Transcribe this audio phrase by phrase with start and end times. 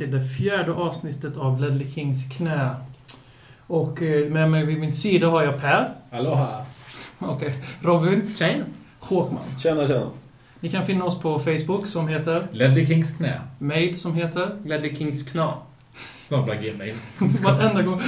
[0.00, 2.70] till det fjärde avsnittet av Ledley Kings knä.
[3.66, 5.94] Och eh, med mig vid min sida har jag Per.
[6.10, 6.64] Aloha!
[7.18, 7.54] Okej.
[7.80, 8.34] Robin.
[8.36, 8.64] Tjena.
[9.00, 9.42] Håkman.
[9.58, 10.10] Tjena, tjena.
[10.60, 13.40] Ni kan finna oss på Facebook som heter Ledley Kings knä.
[13.58, 15.54] Mail som heter Ledley Kings kna.
[16.20, 16.94] Snabbla gmail.
[17.18, 18.00] varenda gång.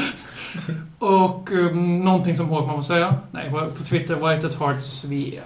[0.99, 3.17] Och um, någonting som Håkman får säga.
[3.31, 5.41] Nej, på Twitter White at Hearts VE.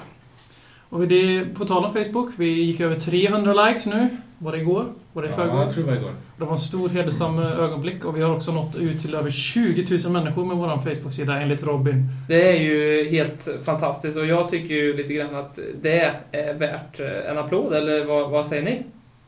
[0.89, 4.17] Och det, på tal om Facebook, vi gick över 300 likes nu.
[4.39, 4.85] Var det igår?
[5.13, 5.61] Var det i Ja, förrgår?
[5.63, 6.13] jag tror det var igår.
[6.37, 9.31] Det var en stor hedersam eh, ögonblick och vi har också nått ut till över
[9.31, 12.09] 20 000 människor med vår Facebook-sida enligt Robin.
[12.29, 17.01] Det är ju helt fantastiskt och jag tycker ju lite grann att det är värt
[17.01, 18.83] eh, en applåd, eller vad, vad säger ni?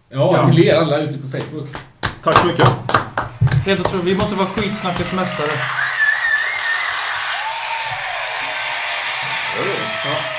[0.09, 0.49] Ja, Ja.
[0.53, 1.69] till er alla ute på Facebook.
[2.23, 2.69] Tack så mycket.
[3.67, 5.51] Helt otroligt, vi måste vara skitsnackets mästare.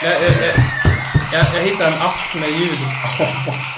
[0.03, 0.53] Jag, jag, jag,
[1.33, 2.80] jag, jag hittade en app med ljud.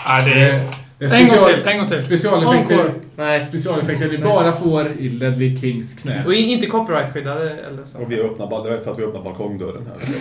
[0.05, 2.01] Ja, Det är, det är En gång till, en gång till.
[2.01, 2.93] Specialeffekter, Encore.
[3.15, 3.45] Nej.
[3.45, 6.25] specialeffekter vi bara får i Ledley Kings knä.
[6.25, 7.97] Och inte copyright-skyddade eller så.
[7.97, 10.15] Och vi öppnar, det är för att vi öppnar balkongdörren här.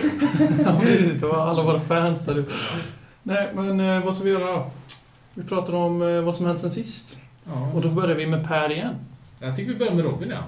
[0.65, 1.21] Ja, precis.
[1.21, 2.51] Det var alla våra fans där ute.
[3.23, 4.71] Nej, men eh, vad ska vi göra då?
[5.33, 7.17] Vi pratar om eh, vad som hänt sen sist.
[7.45, 7.71] Ja.
[7.73, 8.95] Och då börjar vi med Per igen.
[9.39, 10.43] Jag tycker vi börjar med Robin, ja.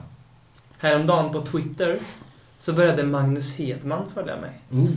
[0.77, 1.97] Häromdagen på Twitter
[2.59, 4.51] så började Magnus Hedman följa mig.
[4.73, 4.89] Uh,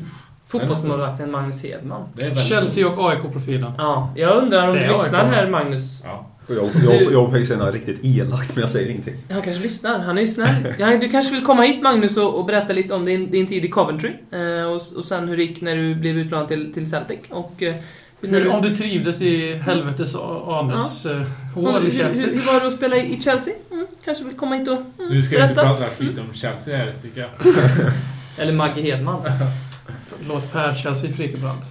[0.49, 2.03] Fotbollsmålvakten Magnus Hedman.
[2.49, 3.73] Chelsea och AIK-profilen.
[3.79, 5.35] Ja, jag undrar om du lyssnar AIK.
[5.35, 6.03] här Magnus.
[6.05, 6.27] Ja.
[6.49, 9.15] Jag, jag, jag säger något riktigt elakt, men jag säger ingenting.
[9.31, 9.99] Han kanske lyssnar.
[9.99, 10.75] Han är ju snäll.
[10.79, 13.65] Ja, du kanske vill komma hit Magnus och, och berätta lite om din, din tid
[13.65, 14.11] i Coventry.
[14.33, 17.19] Eh, och, och sen hur det gick när du blev utlånad till, till Celtic.
[17.31, 17.75] Och, eh,
[18.21, 20.17] Hur, du- om du trivdes i helvetes
[20.47, 21.23] anus eh,
[21.55, 22.27] hål hur, i hur, Chelsea.
[22.27, 23.55] hur var det att spela i Chelsea?
[23.73, 26.77] Mm, kanske vill komma hit och mm, Nu ska vi inte prata skit om Chelsea
[26.77, 27.31] här, tycker jag.
[28.39, 29.21] Eller Maggie Hedman.
[30.29, 31.63] Låt Per Chelsea Frikebrant.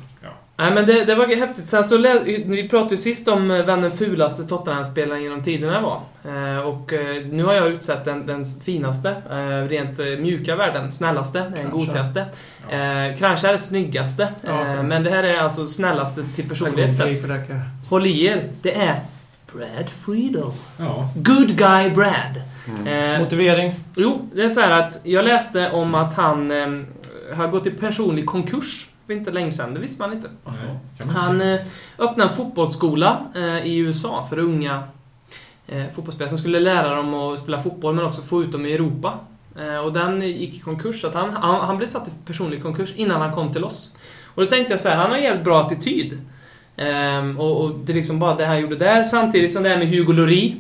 [0.58, 1.70] Nej men det, det var häftigt.
[1.70, 1.98] Sen så
[2.45, 6.02] vi pratade ju sist om eh, vem den fulaste Tottenham-spelaren genom tiderna var.
[6.26, 9.16] Eh, och eh, nu har jag utsett den, den finaste,
[9.70, 12.20] rent mjuka världen, snällaste, den gosigaste.
[12.70, 14.27] Eh, kanske är det snyggaste.
[14.42, 17.23] Ja, men det här är alltså snällaste till personlighet sett.
[17.89, 18.99] Håll i er, det är
[19.54, 20.52] Brad Friedel.
[20.80, 21.10] Ja.
[21.16, 22.42] Good guy Brad.
[22.86, 23.72] Eh, Motivering.
[23.95, 26.67] Jo, det är så här att jag läste om att han eh,
[27.33, 29.73] har gått i personlig konkurs för inte länge sedan.
[29.73, 30.30] Det visste man inte.
[30.45, 31.59] Nej, man Han eh,
[31.97, 34.83] öppnade en fotbollsskola eh, i USA för unga
[35.67, 38.73] eh, fotbollsspelare som skulle lära dem att spela fotboll men också få ut dem i
[38.73, 39.19] Europa.
[39.59, 42.63] Eh, och den gick i konkurs, så att han, han, han blev satt i personlig
[42.63, 43.92] konkurs innan han kom till oss.
[44.25, 46.19] Och då tänkte jag så här, han har jävligt bra attityd.
[46.77, 49.77] Ehm, och, och det är liksom bara det han gjorde där, samtidigt som det här
[49.77, 50.53] med Hugo Lloris.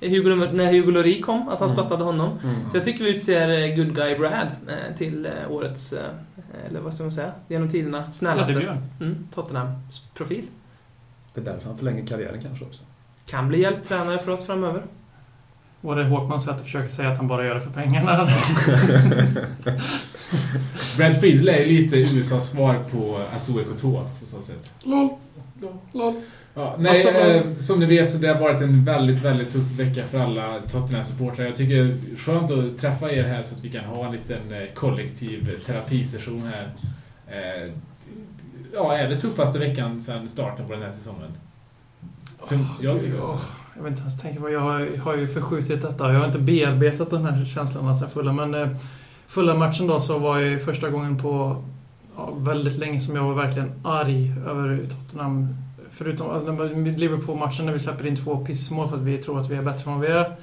[0.00, 1.76] Hugo, när Hugo Lloris kom, att han Mm.
[1.76, 2.38] stöttade honom.
[2.44, 2.70] Mm.
[2.70, 6.04] Så jag tycker vi utser Good Guy Brad eh, till eh, årets, eh,
[6.68, 10.44] eller vad ska man säga, genom tiderna snällaste mm, Tottenhams profil.
[11.34, 12.82] Det är därför han förlänger karriären kanske också.
[13.26, 14.82] Kan bli hjälptränare för oss framöver.
[15.80, 18.28] Var det Håkmans sätt att försöka säga att han bara gör det för pengarna?
[20.96, 24.70] Brad Friedel är lite USAs svar på Azue Koto, på så sätt.
[24.82, 25.08] Lol.
[25.92, 26.14] Lol.
[26.54, 30.02] Ja, nej, eh, som ni vet så det har varit en väldigt, väldigt tuff vecka
[30.10, 31.44] för alla Tottenham-supportrar.
[31.44, 34.12] Jag tycker det är skönt att träffa er här så att vi kan ha en
[34.12, 36.70] liten eh, kollektiv terapisession här.
[37.26, 37.72] Eh,
[38.74, 41.30] Ja, är det tuffaste veckan sedan starten på den här säsongen?
[42.46, 43.22] För jag tycker det.
[43.76, 46.12] Jag vet inte ens tänka vad jag har, har ju förskjutit detta.
[46.12, 48.32] Jag har inte bearbetat den här känslan sen fulla.
[48.32, 48.68] Men eh,
[49.26, 51.64] fulla matchen då så var ju första gången på
[52.16, 55.56] ja, väldigt länge som jag var verkligen arg över Tottenham.
[55.90, 59.56] Förutom alltså, Liverpool-matchen när vi släpper in två pissmål för att vi tror att vi
[59.56, 60.36] är bättre än vad vi är.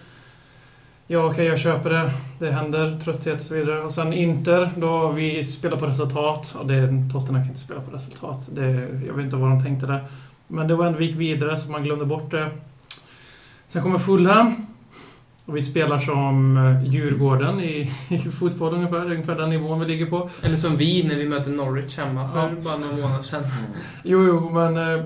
[1.08, 2.12] Ja, okej, jag köper det.
[2.40, 3.82] Det händer, trötthet och så vidare.
[3.82, 6.56] Och sen Inter, då vi spelar på resultat.
[6.58, 8.50] Ja, det, Tottenham kan inte spela på resultat.
[8.52, 8.72] Det,
[9.08, 10.04] jag vet inte vad de tänkte där.
[10.48, 12.50] Men det var ändå vi gick vidare så man glömde bort det.
[13.68, 14.56] Sen kommer Fulham.
[15.46, 19.06] Och vi spelar som eh, Djurgården i, i fotboll ungefär.
[19.12, 20.30] Ungefär den nivån vi ligger på.
[20.42, 22.50] Eller som vi när vi möter Norwich hemma för Ja.
[22.64, 23.44] bara några månader sedan.
[24.04, 25.06] Jo, jo, men eh,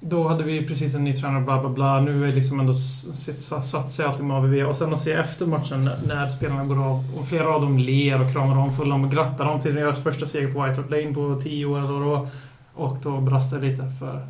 [0.00, 2.00] då hade vi precis en ny tränare, bla bla bla.
[2.00, 4.68] Nu är liksom ändå satt sig allting med AVV.
[4.68, 8.20] Och sen att se efter matchen när, spelarna går av och flera av dem ler
[8.20, 11.14] och kramar om fulla och grattar dem till deras första seger på White Hart Lane
[11.14, 12.28] på tio år eller vad det var.
[12.74, 14.26] Och då brast det lite för...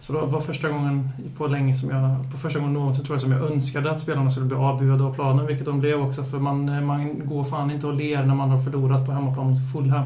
[0.00, 3.20] Så det var första gången på länge som jag, på första gången någonsin tror jag
[3.22, 6.24] som jag önskade att spelarna skulle bli avbuade av planen, vilket de blev också.
[6.24, 9.72] För man, man går fan inte och ler när man har förlorat på hemmaplan mot
[9.72, 10.04] Fulham.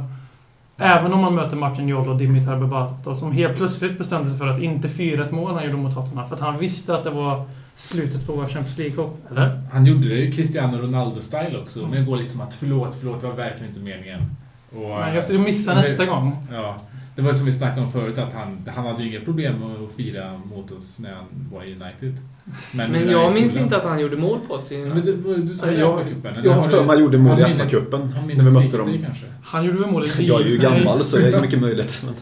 [0.80, 4.46] Även om man möter Martin Jol och Dimitar Berbatov som helt plötsligt bestämde sig för
[4.46, 6.28] att inte fira ett mål han gjorde mot Tottenham.
[6.28, 7.44] För att han visste att det var
[7.74, 9.30] slutet på vår Champions League-hopp.
[9.30, 9.62] Eller?
[9.72, 13.34] Han gjorde det ju Cristiano Ronaldo-style också, men går liksom att förlåt, förlåt, det var
[13.34, 14.20] verkligen inte meningen.
[14.76, 16.46] Och, Men jag skulle missa nästa gång.
[16.52, 16.76] Ja.
[17.18, 19.68] Det var som vi snackade om förut, att han, han hade ju inget problem med
[19.84, 22.16] att fira mot oss när han var i United.
[22.72, 24.70] Men, när jag han minns inte att han gjorde mål på oss.
[24.70, 25.12] Men det,
[25.42, 27.52] du sa i jag- eller Jag har har för mig han gjorde mål har i
[27.52, 28.98] FA-cupen har när vi mötte dem.
[29.06, 29.24] kanske?
[29.42, 32.02] Han gjorde väl mål i Jag är ju gammal så det är mycket möjligt.
[32.04, 32.14] Men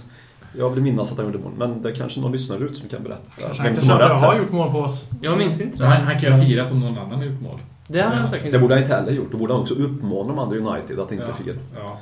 [0.59, 1.53] jag vill minnas att han gjorde mål.
[1.59, 3.99] Men det är kanske någon lyssnare ut som kan berätta Kanske vem han som har
[3.99, 4.39] rätt har här.
[4.39, 5.07] gjort mål på oss.
[5.23, 6.05] Jag minns inte Men han, det.
[6.05, 7.59] han kan ju ha firat om någon annan har gjort mål.
[7.89, 8.19] Det har Ja.
[8.43, 9.33] han Det borde han inte heller gjort.
[9.33, 11.45] Då borde han också uppmana de andra United att inte ja.
[11.45, 11.55] fira.
[11.77, 12.01] Ja.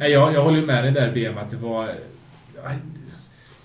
[0.00, 1.94] Nej, jag, jag håller ju med dig där BM att det var...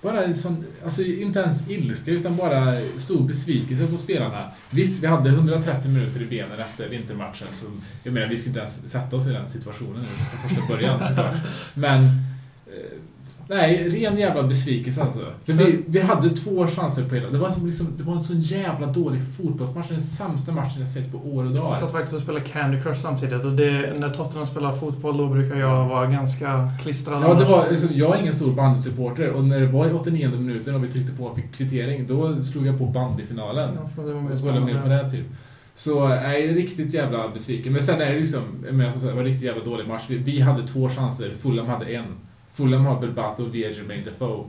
[0.02, 4.52] Bara en sån, alltså inte ens ilska utan bara stor besvikelse på spelarna.
[4.70, 7.48] Visst, vi hade 130 minuter i benen efter vintermatchen.
[7.54, 7.66] Så,
[8.04, 11.08] jag menar, vi skulle inte ens sätta oss i den situationen nu från första början
[11.08, 11.36] såklart.
[11.74, 12.04] Men...
[12.68, 13.00] Eh,
[13.48, 15.20] Nej, ren jävla besvikelse alltså.
[15.44, 17.30] För vi, vi hade två chanser på hela...
[17.30, 19.90] Det var, som liksom, det var en sån jävla dålig fotbollsmatch.
[19.90, 21.76] Den sämsta matchen jag sett på år och Jag dagar.
[21.76, 25.58] satt faktiskt och spelade Candy Crush samtidigt och det, när Tottenham spelar fotboll då brukar
[25.58, 27.24] jag vara ganska klistrad.
[27.24, 30.30] Ja, det var, alltså, jag är ingen stor bandysupporter och när det var i 89
[30.30, 33.70] minuten och vi tryckte på och fick kvittering, då slog jag på bandyfinalen.
[33.98, 35.26] Ja, det var mer och så var jag med på det typ.
[35.76, 37.74] Så jag är riktigt jävla besviken.
[37.74, 39.88] Men sen är det liksom, jag menar som sagt, det var en riktigt jävla dålig
[39.88, 40.04] match.
[40.08, 42.06] Vi, vi hade två chanser, Fulham hade en.
[42.56, 44.44] Fulham har Berbatov och via Jermaine Defoe.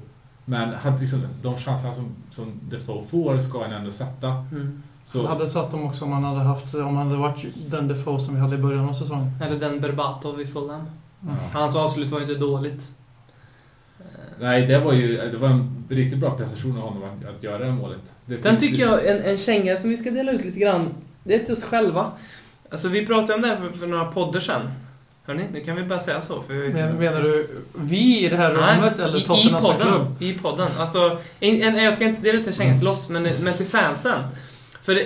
[0.45, 4.29] Men hade liksom, de chanserna som, som Defoe får ska han ändå sätta.
[4.29, 4.83] Mm.
[5.03, 7.89] Så, Han hade satt dem också om han hade haft, om han hade varit den
[7.89, 9.31] Defoe som vi hade i början av säsongen.
[9.43, 10.83] Eller den Berbatov i Fulham.
[11.21, 11.29] ja.
[11.53, 12.91] Hans avslut var ju inte dåligt.
[14.41, 17.59] Nej, det var ju det var en riktigt bra prestation av honom att, att göra
[17.65, 18.13] det målet.
[18.27, 20.89] Det Sen tycker ju- jag en, en känga som vi ska dela ut lite grann,
[21.25, 22.13] det är till oss själva.
[22.71, 24.71] Alltså vi pratade om det här för, för några poddar sedan.
[25.27, 26.43] Hörni, nu kan vi bara säga så.
[26.43, 30.23] För Men, menar du vi i det här rummet eller i, i Tottenham som klubb?
[30.23, 30.69] I podden.
[30.79, 33.67] Alltså, en, en, jag ska inte dela ut en känga till oss, men, men till
[33.67, 34.23] fansen.
[34.83, 35.01] För det...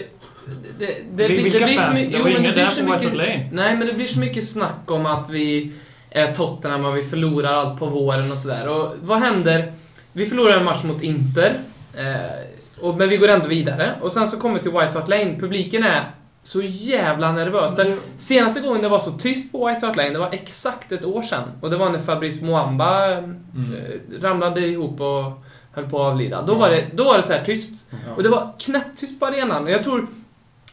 [0.78, 1.98] det, det, det, Vil- det Vilka blir så fans?
[1.98, 3.48] mycket- Det jo, var ingen blir där så på White Lane.
[3.52, 5.72] Nej, men det blir så mycket snack om att vi
[6.10, 8.68] är Tottenham och vi förlorar allt på våren och sådär.
[8.68, 9.72] Och vad händer?
[10.12, 11.54] Vi förlorar en match mot Inter.
[11.94, 13.94] Eh, och, men vi går ändå vidare.
[14.00, 15.36] Och sen så kommer vi till White Hart Lane.
[15.40, 16.10] Publiken är
[16.42, 17.76] så jävla nervös.
[17.76, 21.04] Där, senaste gången det var så tyst på White Hart Lane, det var exakt ett
[21.04, 21.42] år sedan.
[21.60, 23.74] Och det var när Fabrice Muamba eh, Mm.
[24.20, 25.42] ramlade ihop och
[25.72, 26.42] höll på att avlida.
[26.42, 27.86] Då var det, då var det så här tyst.
[27.90, 28.14] Ja.
[28.16, 29.64] Och det var knäpptyst på arenan.
[29.64, 30.06] Och jag tror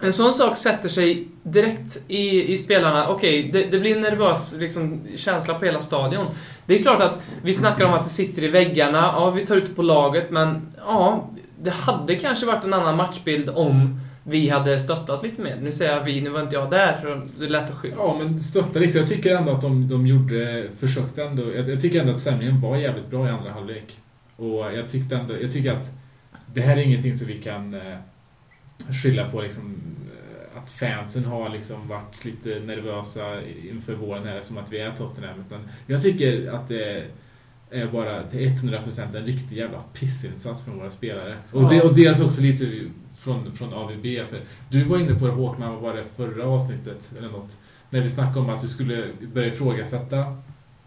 [0.01, 3.07] en sån sak sätter sig direkt i, i spelarna.
[3.07, 6.25] Okej, det, det blir en nervös liksom, känsla på hela stadion.
[6.65, 8.97] Det är klart att vi snackar om att det sitter i väggarna.
[9.15, 11.29] Ja, vi tar ut det på laget, men ja,
[11.61, 13.99] det hade kanske varit en annan matchbild om
[14.29, 15.57] vi hade stöttat lite mer.
[15.62, 17.21] Nu säger jag vi, nu var inte jag där.
[17.39, 17.95] Det är lätt att skylla.
[17.95, 19.00] Ja, men stötta liksom.
[19.00, 21.53] Jag tycker ändå att de, de gjorde, försökte ändå.
[21.56, 23.97] Jag, jag tycker ändå att stämningen var jävligt bra i andra halvlek.
[24.35, 25.91] Och jag tyckte ändå, jag tycker att
[26.53, 27.97] det här är ingenting som vi kan eh,
[29.03, 29.75] skylla på liksom
[30.13, 33.41] eh, att fansen har liksom varit lite nervösa
[33.71, 35.39] inför våren här eftersom att vi är Tottenham.
[35.47, 37.06] Utan jag tycker att det
[37.71, 41.38] är bara till 100% en riktig jävla pissinsats från våra spelare.
[41.51, 42.65] Och, det, och dels också lite
[43.17, 44.03] från, från AVB.
[44.29, 47.57] För du var inne på det Håkman, vad var det förra avsnittet eller något?
[47.89, 50.37] När vi snackade om att du skulle börja ifrågasätta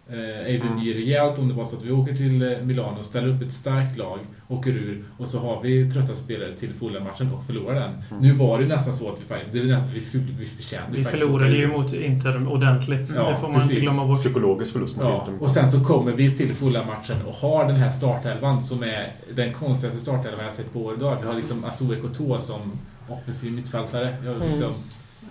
[0.09, 0.15] eh,
[0.55, 0.79] AVB Mm.
[0.93, 3.97] rejält om det var så att vi åker till eh, Milano, ställer upp ett starkt
[3.97, 7.89] lag, åker ur och så har vi trötta spelare till fulla matchen och förlorar den.
[8.11, 8.23] Mm.
[8.23, 9.55] Nu var det nästan så att vi faktiskt,
[9.93, 13.11] vi skulle, vi förtjänade Vi förlorade ju mot Inter ordentligt.
[13.15, 13.71] Ja, det får man precis.
[13.71, 14.19] inte glömma bort.
[14.19, 15.43] Psykologisk förlust mot Ja, Inter.
[15.43, 19.05] och sen så kommer vi till fulla matchen och har den här startelvan som är
[19.35, 21.17] den konstigaste startelvan jag sett på år idag.
[21.21, 22.61] Vi har liksom Azoe Koto som
[23.07, 24.15] offensiv mittfältare.
[24.25, 24.47] Jag Mm.
[24.47, 24.71] liksom,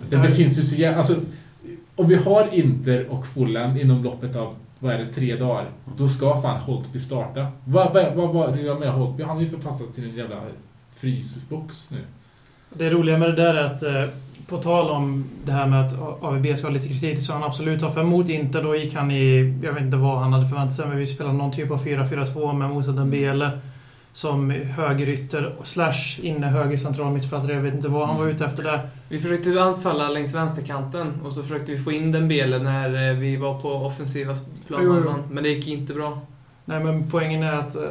[0.09, 0.97] det, det finns ju så jävla...
[0.97, 1.15] Alltså,
[2.01, 5.65] om vi har Inter och Fulham inom loppet av, vad är det, tre dagar.
[5.97, 7.47] Då ska fan Holtby starta.
[7.65, 10.35] Vad, vad, vad, vad jag menar Holtby, han har ju förpassat till en jävla
[10.95, 11.97] frysbox nu.
[12.69, 14.05] Det roliga med det där är att eh,
[14.47, 17.81] på tal om det här med att AVB ska ha lite kritik så han absolut
[17.81, 18.61] har för emot inte.
[18.61, 21.37] Då gick han i, jag vet inte vad han hade förväntat sig, men vi spelade
[21.37, 23.51] någon typ av 4-4-2 med Moussa Dembele
[24.13, 27.53] som högerytter slash inne höger central mittfältare.
[27.53, 28.89] Jag vet inte vad han var ute efter där.
[29.09, 33.17] Vi försökte anfalla längs vänsterkanten och så försökte vi få in den belen när eh,
[33.17, 34.35] vi var på offensiva
[34.67, 35.23] planen.
[35.29, 36.21] Men det gick inte bra.
[36.65, 37.81] Nej, men poängen är att eh,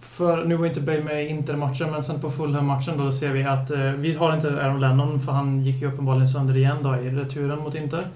[0.00, 3.32] för, nu var inte Bale med i Inter-matchen, men sen på Fulham-matchen då, då ser
[3.32, 6.76] vi att eh, vi har inte Aaron Lennon för han gick ju uppenbarligen sönder igen
[6.82, 8.08] då i returen mot Inter.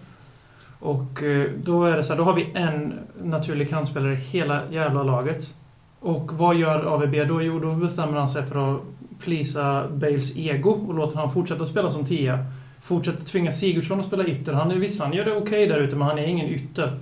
[0.78, 4.60] Och eh, då är det så här, då har vi en naturlig kantspelare i hela
[4.70, 5.54] jävla laget.
[6.00, 7.42] Och vad gör AVB då?
[7.42, 8.80] Jo, då bestämmer han sig för att
[9.18, 12.44] plisa Bales ego och låter han fortsätta spela som tia.
[12.82, 14.52] Fortsätter tvinga Sigurdsson att spela ytter.
[14.52, 16.98] Han är visst, han gör det okej där ute, men han är ingen ytter.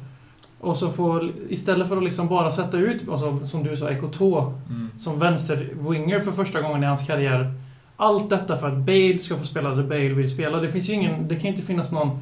[0.60, 4.52] Och så får, istället för att liksom bara sätta ut, alltså, som du sa, Ekoto
[4.68, 4.90] Mm.
[4.98, 7.52] som vänster-winger för första gången i hans karriär.
[7.96, 10.60] Allt detta för att Bale ska få spela det Bale vill spela.
[10.60, 12.20] Det finns ju ingen, det kan inte finnas någon...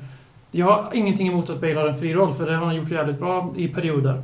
[0.51, 2.91] Jag har ingenting emot att Bale har en fri roll, för det har han gjort
[2.91, 4.23] jävligt bra i perioder.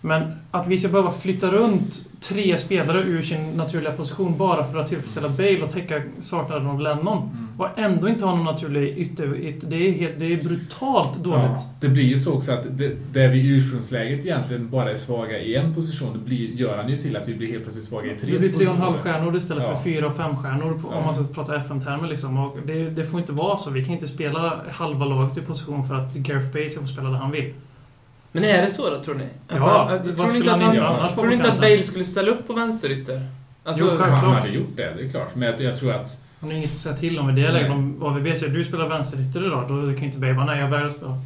[0.00, 4.78] Men att vi ska behöva flytta runt tre spelare ur sin naturliga position bara för
[4.78, 7.18] att tillfredsställa Bale och täcka saknaden av Lennon.
[7.18, 7.48] Mm.
[7.58, 9.36] Och ändå inte ha någon naturlig ytter...
[9.36, 11.42] ytter det, är helt, det är brutalt dåligt.
[11.44, 14.94] Ja, det blir ju så också att det, där vi i ursprungsläget egentligen bara är
[14.94, 17.84] svaga i en position, det blir, gör han ju till att vi blir helt plötsligt
[17.84, 19.76] svaga i tre Det blir tre och en halv stjärnor istället Ja.
[19.76, 20.96] för fyra och fem stjärnor på- Ja.
[20.98, 22.08] om man ska prata FM-termer.
[22.08, 22.50] Liksom.
[22.66, 23.70] Det, det får inte vara så.
[23.70, 27.10] Vi kan inte spela halva laget i position för att Gareth Bale ska få spela
[27.10, 27.52] där han vill.
[28.32, 29.24] Men är det så då, tror ni?
[29.24, 31.14] Att Ja, han, att- tror ni inte skulle att han han...
[31.14, 31.60] Tror inte att?
[31.60, 33.26] Bale skulle ställa upp på vänsterytter?
[33.64, 34.34] Alltså, Jo, Han självklart.
[34.40, 35.34] hade gjort det, det är klart.
[35.34, 36.20] Men jag, jag tror att...
[36.40, 37.70] Han har inget att säga till om i det läget.
[37.70, 40.90] Om AVB säger du spelar vänsterytter idag, då kan inte Bale bara nej, jag vägrar
[40.90, 41.18] spela.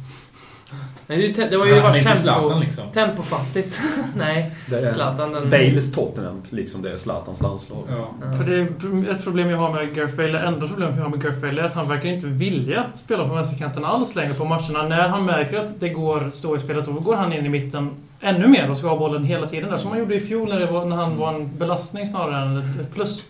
[1.07, 2.83] Men det, var ju inte tempo, Zlatan liksom.
[2.93, 3.81] tempofattigt.
[4.17, 4.51] Nej,
[4.93, 5.49] Zlatan den...
[5.49, 7.83] Bales Tottenham, liksom det är Zlatans landslag.
[7.89, 8.07] Ja.
[8.21, 8.37] Ja.
[8.37, 11.09] För det är ett problem jag har med Gareth Bale, det enda problemet jag har
[11.09, 14.45] med Gareth Bale är att han verkar inte vilja spela på vänsterkanten alls längre på
[14.45, 14.83] matcherna.
[14.87, 17.89] När han märker att det går stå i spelet, då går han in i mitten
[18.21, 19.77] ännu mer och ska ha bollen hela tiden där.
[19.77, 22.57] Som han gjorde i fjol när, det var, när han var en belastning snarare än
[22.57, 23.23] ett- plus.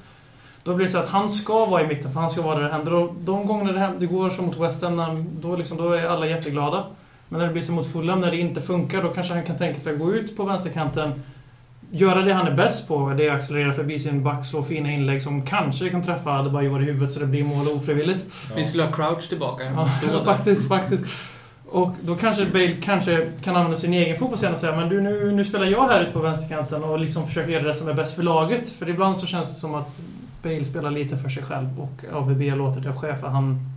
[0.63, 2.63] Då blir det så att han ska vara i mitten, för han ska vara där
[2.63, 2.93] det händer.
[2.93, 5.91] Och de gångerna det, händer, det går som mot West Ham, han- då, liksom, då
[5.91, 6.83] är alla jätteglada.
[7.33, 9.57] Men när det blir som mot Fulham, när det inte funkar, då kanske han kan
[9.57, 11.23] tänka sig att gå ut på vänsterkanten
[11.91, 13.13] göra det han är bäst på.
[13.17, 16.81] Det är att accelerera förbi sin back, slå fina inlägg som kanske kan träffa Adebayor
[16.81, 18.25] i huvudet så det blir mål ofrivilligt.
[18.55, 19.63] Vi skulle ha Crouch tillbaka.
[19.63, 20.23] Ja, där.
[20.25, 21.03] faktiskt, faktiskt.
[21.69, 25.31] Och då kanske Bale kanske kan använda sin egen fotbollshjärna och säga men du, nu,
[25.31, 28.15] nu spelar jag här ute på vänsterkanten och liksom försöker göra det som är bäst
[28.15, 28.69] för laget.
[28.69, 29.99] För ibland så känns det som att
[30.43, 33.72] Bale spelar lite för sig själv och AVB låter det ske för han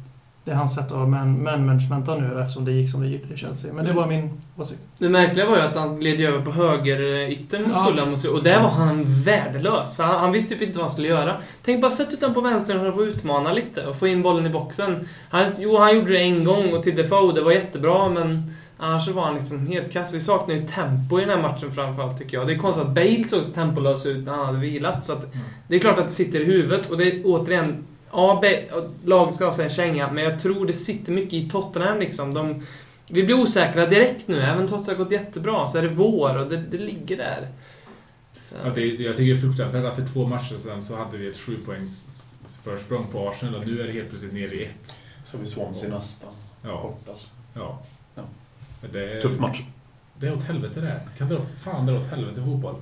[0.46, 3.36] det är hans sätt att man, management nu eftersom det gick som det gick i
[3.36, 3.72] Chelsea.
[3.72, 4.80] Men det var min åsikt.
[4.98, 7.84] Det märkliga var ju att han gled över på högeryttern hos Ja.
[7.86, 9.98] Fulham och så- och där var han värdelös.
[9.98, 11.36] Han, han visste typ inte vad han skulle göra.
[11.64, 14.22] Tänk bara sätt ut den på vänstern för att få utmana lite och få in
[14.22, 15.08] bollen i boxen.
[15.30, 19.04] Han, jo, han gjorde det en gång och till Defoe, det var jättebra men annars
[19.04, 20.14] så var han liksom helt kass.
[20.14, 22.46] Vi saknar ju tempo i den här matchen framförallt tycker jag.
[22.46, 25.04] Det är konstigt att Bale såg så tempolös ut när han hade vilat.
[25.04, 25.32] Så att
[25.68, 27.84] det är klart att det sitter i huvudet och det är återigen
[28.16, 28.42] Ja,
[29.04, 32.34] laget ska ha sig en känga, men jag tror det sitter mycket i Tottenham liksom.
[32.34, 32.66] De,
[33.08, 35.88] vi blir osäkra direkt nu, även trots att det har gått jättebra, så är det
[35.88, 37.48] vår och det, det ligger där.
[38.48, 38.54] Så.
[38.64, 41.28] Ja, det, jag tycker det är fruktansvärt att för två matcher sedan så hade vi
[41.28, 42.04] ett sju poängs
[42.64, 44.94] försprång på Arsenal och nu är det helt plötsligt nere i ett.
[45.24, 46.26] Så vi Swansea nästa.
[46.62, 47.18] Ja, Borta.
[47.54, 47.82] ja.
[48.14, 48.22] Ja.
[48.92, 49.62] Det är, Tuff match.
[50.14, 51.00] Det är åt helvete det här.
[51.18, 52.74] Kan dra, fan dra åt helvete fotboll.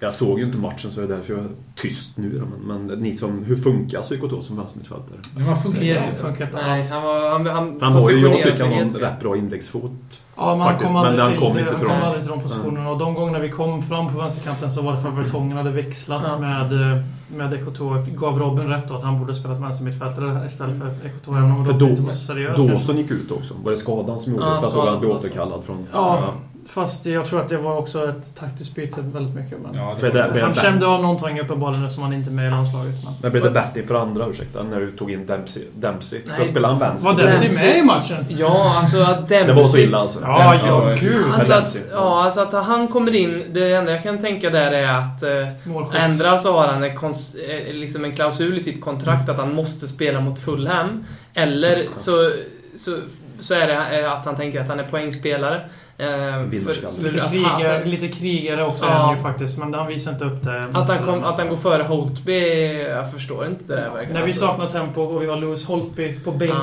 [0.00, 2.38] Jag såg ju inte matchen så det är därför jag är tyst nu.
[2.38, 5.18] då, Men, men ni som, hur funkar Psykoto som vänstermittfältare?
[5.36, 6.66] Men man funkar Ja, inte alls.
[6.66, 7.30] Nej, han var...
[7.30, 9.90] Han, han, han har ju, jag tycker han har en rätt bra inläggsfot.
[10.36, 12.06] Ja, men Faktiskt, han kom men aldrig han till, kom inte han till kom dem.
[12.06, 12.90] aldrig till de positionerna.
[12.90, 15.70] Och de gångerna vi kom fram på vänsterkanten så var det för att Vertongen hade
[15.70, 16.38] växlat Ja.
[16.38, 17.02] med, eh,
[17.36, 17.96] med Ekoto.
[18.16, 21.30] Gav Robin rätt då att han borde spelat vänstermittfältare istället för Ekoto.
[21.32, 22.56] Även om För Robin då- inte var så seriös.
[22.66, 23.54] Dawson gick ut också.
[23.64, 24.58] Var det skadan som gjorde Ja, det?
[24.62, 25.24] Jag såg att han blev skadan.
[25.30, 25.86] återkallad från...
[25.92, 26.32] Ja,
[26.68, 29.58] fast jag tror att det var också ett taktiskt byte väldigt mycket.
[29.62, 32.50] Men Ja, det det- han kände av någonting uppenbarligen eftersom han inte är med i
[32.50, 32.94] landslaget.
[33.04, 33.12] Men.
[33.22, 35.62] När blev det betting för andra, ursäkta, när du tog in Dempsey?
[35.74, 36.20] Dempsey.
[36.26, 36.36] Nej.
[36.38, 37.10] För spelade han vänster?
[37.12, 38.26] Var Dempsey Dempsey- med i matchen?
[38.28, 39.46] Ja, alltså att Dempsey...
[39.46, 40.18] Det var så illa alltså?
[40.22, 41.24] Ja, ja, gud.
[41.34, 44.98] Alltså att, ja, alltså att han kommer in, det enda jag kan tänka där är
[44.98, 46.04] att eh.
[46.04, 49.88] Ändra så har han en, eh, liksom en klausul i sitt kontrakt att han måste
[49.88, 51.04] spela mot Fulham.
[51.34, 52.30] Eller så,
[52.78, 52.98] så,
[53.40, 55.60] så är det eh, att han tänker att han är poängspelare.
[55.98, 58.90] Eh, för, för Lite, att, krigare, han, lite krigare också Ja.
[58.90, 60.64] är han ju faktiskt, men han visar inte upp det.
[60.72, 62.38] att, han kom, att han går före Holtby,
[62.82, 64.12] jag förstår inte det där verkligen.
[64.14, 64.46] När vi Alltså.
[64.46, 66.54] saknar tempo och vi har Lewis Holtby på bänken.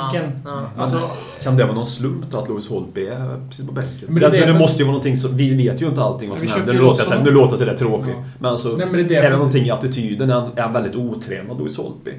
[0.45, 0.83] Ja, ja.
[0.83, 1.09] Alltså,
[1.43, 3.97] Kan det vara någon slump då att Lewis Holtby är precis på bänken?
[4.07, 5.37] Men det är alltså, det det måste ju vara någonting som...
[5.37, 6.73] Vi vet ju inte allting vad som händer.
[6.73, 8.13] Nu låter, så- nu låter där tråkigt.
[8.17, 8.23] Ja.
[8.39, 10.29] Men alltså, Nej, men det är är, därför- det någonting i attityden?
[10.29, 12.11] Är han, är han väldigt otränad, Lewis Holtby?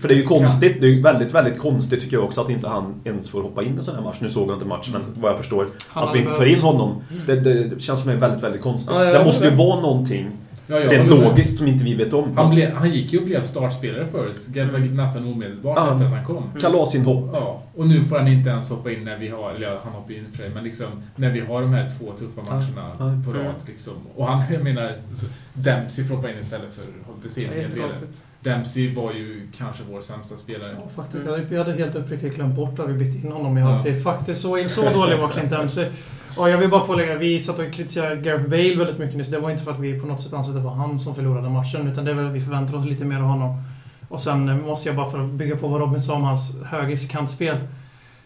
[0.00, 0.80] För det är ju konstigt.
[0.80, 3.62] Det är ju väldigt, väldigt konstigt tycker jag också att inte han ens får hoppa
[3.62, 4.16] in i sån här match.
[4.20, 5.66] Nu såg jag inte matchen, men vad jag förstår.
[5.88, 7.02] Han att vi inte tar in honom.
[7.26, 8.94] Det, det, det känns som är väldigt, väldigt konstigt.
[8.94, 10.30] Ja, det måste ju vara någonting
[10.66, 12.36] Ja, jag rent logiskt som inte vi vet om.
[12.36, 14.94] Han, blev, han gick ju och blev startspelare förut, mm.
[14.94, 15.92] nästan omedelbart Ja.
[15.92, 16.50] efter att han kom.
[16.60, 17.30] Kalasinhopp.
[17.32, 19.92] Ja, och nu får han inte ens hoppa in när vi har, eller ja, han
[19.92, 23.10] hoppar in för sig, men liksom när vi har de här två tuffa matcherna Ja,
[23.12, 23.22] ja.
[23.26, 23.40] på rad.
[23.40, 23.54] Mm.
[23.66, 23.92] Liksom.
[24.14, 28.22] Och han, jag menar, så, Dempsey får hoppa in istället för jättekonstigt.
[28.40, 30.76] Dempsey var ju kanske vår sämsta spelare.
[30.82, 31.26] Ja, faktiskt.
[31.50, 33.66] Jag hade- helt uppriktigt glömt bort att vi bytte in honom i Ja.
[33.66, 34.02] halvtid.
[34.02, 35.86] Faktiskt, så, så dålig var Clint Dempsey.
[36.36, 39.28] Och jag vill bara pålägga, vi satt och kritiserade Gareth Bale väldigt mycket nyss.
[39.28, 41.14] Det var inte för att vi på något sätt ansåg att det var han som
[41.14, 43.62] förlorade matchen, utan det att vi förväntar oss lite mer av honom.
[44.08, 46.62] Och sen eh, måste jag bara för att bygga på vad Robin sa om hans
[46.64, 47.56] högerkantspel.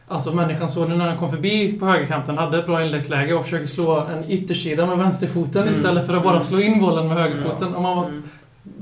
[0.08, 3.44] Alltså människan såg det när han kom förbi på högerkanten, hade ett bra inläggsläge och
[3.44, 5.74] försökte slå en yttersida med vänsterfoten Mm.
[5.74, 7.74] istället för att bara slå in bollen med högerfoten.
[7.74, 8.22] Om man var, Mm.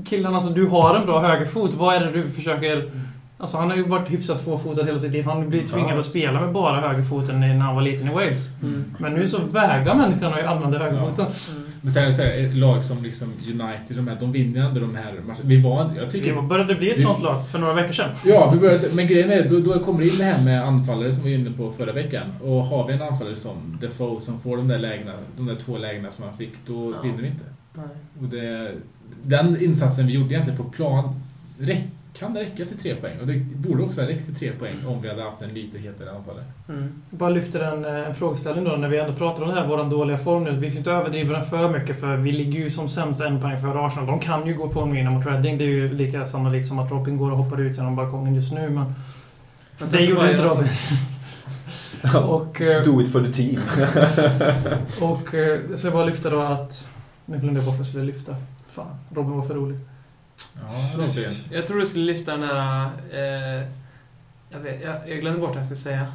[0.05, 1.73] killen, alltså du har en bra högerfot.
[1.73, 2.91] Vad är det du försöker
[3.39, 5.25] Alltså han har ju varit hyfsat tvåfotad hela sitt liv.
[5.25, 5.99] Han blir tvingad Ja.
[5.99, 8.39] att spela med bara högerfoten när han var liten i Wales.
[8.63, 8.83] Mm.
[8.99, 11.25] Men nu så vägrar människan att använda högerfoten.
[11.51, 11.63] Mm.
[11.81, 14.79] Men sen är det så här, lag som liksom United, de, här, de vinner ändå
[14.79, 15.39] de här matcherna.
[15.43, 16.35] Vi var, jag tycker...
[16.35, 18.09] Det började bli ett Vi- sånt lag för några veckor sedan.
[18.25, 20.63] Ja, vi börjar, se- men grejen är, då, då kommer det in det här med
[20.63, 22.23] anfallare som vi var inne på förra veckan.
[22.43, 25.77] Och har vi en anfallare som Defoe som får de där lägena, de där två
[25.77, 27.01] lägena som han fick, då Ja.
[27.03, 27.45] vinner vi inte.
[27.73, 27.85] Nej.
[28.21, 28.71] Och det,
[29.23, 31.15] den insatsen vi gjorde egentligen på plan
[31.59, 31.83] räck,
[32.19, 33.19] kan det räcka till tre poäng.
[33.21, 35.77] Och det borde också ha räckt till tre poäng om vi hade haft en lite
[35.77, 36.43] hetare anfallare.
[36.69, 37.01] Mm.
[37.09, 39.67] Jag bara lyfter en, eh, en frågeställning då när vi ändå pratar om det här,
[39.67, 40.51] våran dåliga form nu.
[40.51, 43.61] Vi får inte överdriva den för mycket för vi ligger ju som sämst en poäng
[43.61, 44.07] för Arsenal.
[44.07, 45.57] De kan ju gå på en vinna mot Reading.
[45.57, 48.53] Det är ju lika sannolikt som att Robin går och hoppar ut genom balkongen just
[48.53, 48.69] nu.
[48.69, 48.93] Men
[49.79, 50.67] Men det gjorde inte Robin.
[52.29, 53.61] och, eh, Do it for the team.
[55.01, 56.87] och eh, jag ska bara lyfta då att...
[57.25, 58.35] Nu glömde jag bort vad jag skulle lyfta.
[58.71, 59.79] Fan, Robin var för rolig.
[60.55, 61.35] Ja, det synd.
[61.51, 62.83] Jag tror du skulle lyfta den där...
[63.13, 63.63] Eh,
[64.49, 66.07] jag, vet, jag, jag glömde bort vad jag skulle säga.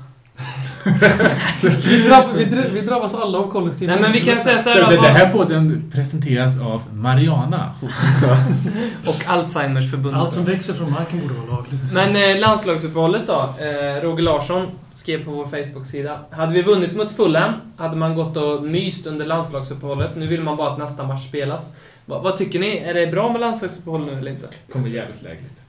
[1.62, 4.70] Vi, drabb, vi, dr- vi drabbas alla av kollektiv Nej men vi kan säga så
[4.70, 7.70] här Det, det, här podden presenteras av Mariana.
[9.06, 10.20] Och Alzheimers-förbundet.
[10.20, 11.92] Allt som växer från marken borde vara lagligt.
[11.92, 13.54] Men eh, landslagsuppehållet då.
[13.64, 16.18] Eh, Roger Larsson skrev på vår Facebook-sida.
[16.30, 20.16] Hade vi vunnit mot Fulham hade man gått och myst under landslagsuppehållet.
[20.16, 21.70] Nu vill man bara att nästa match spelas.
[22.06, 22.76] Va, vad tycker ni?
[22.76, 24.48] Är det bra med landslagsuppehåll nu eller inte?
[24.72, 25.62] Kommer jävligt lägligt.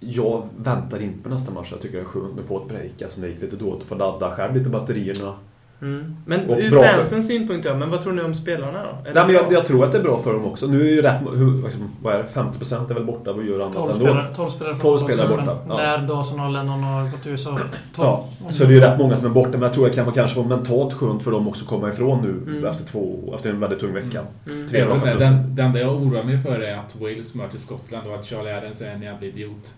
[0.00, 1.68] Jag väntar inte på nästa match.
[1.70, 3.02] Jag tycker det är skönt att få ett break.
[3.02, 5.34] Alltså det gick lite dåligt att få ladda själv lite batterierna.
[5.82, 6.16] Mm.
[6.26, 9.10] Men Och ur fansens synpunkt ja, men vad tror ni om spelarna då?
[9.10, 10.66] Är Nej, men jag, jag tror att det är bra för dem också.
[10.66, 11.20] Nu är ju rätt...
[11.34, 12.28] Hur, liksom, vad är det?
[12.34, 13.32] 50% är väl borta.
[13.32, 14.04] Vad gör annat 12 ändå?
[14.04, 15.76] spelare, 12 spelare från 12 spelare borta, ja.
[15.76, 17.50] När Dawson och Lennon har gått ur så...
[17.50, 17.60] 12.
[17.96, 19.50] Ja, så det är ju rätt många som är borta.
[19.50, 21.68] Men jag tror att det kan vara kanske vara mentalt skönt för dem också att
[21.70, 22.64] komma ifrån nu Mm.
[22.64, 24.20] efter, två, efter en väldigt tung vecka.
[24.50, 24.68] Mm.
[24.68, 28.14] Tre Det, den, det enda jag oroar mig för är att Wales möter Skottland och
[28.14, 29.74] att Charlie Adams är en jävla idiot.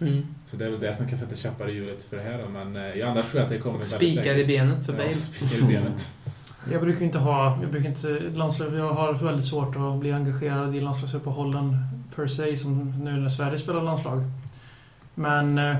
[0.00, 0.26] Mm.
[0.44, 2.48] Så det är väl det som kan sätta käppar i hjulet för det här då.
[2.48, 5.14] Men eh, annars tror jag att det kommer väldigt spikar i benet för Ja, Bale.
[5.14, 6.12] spikar i benet.
[6.72, 7.58] Jag brukar inte ha...
[7.62, 8.20] Jag brukar inte...
[8.34, 11.76] Landslag, jag har väldigt svårt att bli engagerad i landslagsuppehållen
[12.16, 14.22] per se, som nu när Sverige spelar landslag.
[15.14, 15.58] Men...
[15.58, 15.76] eh,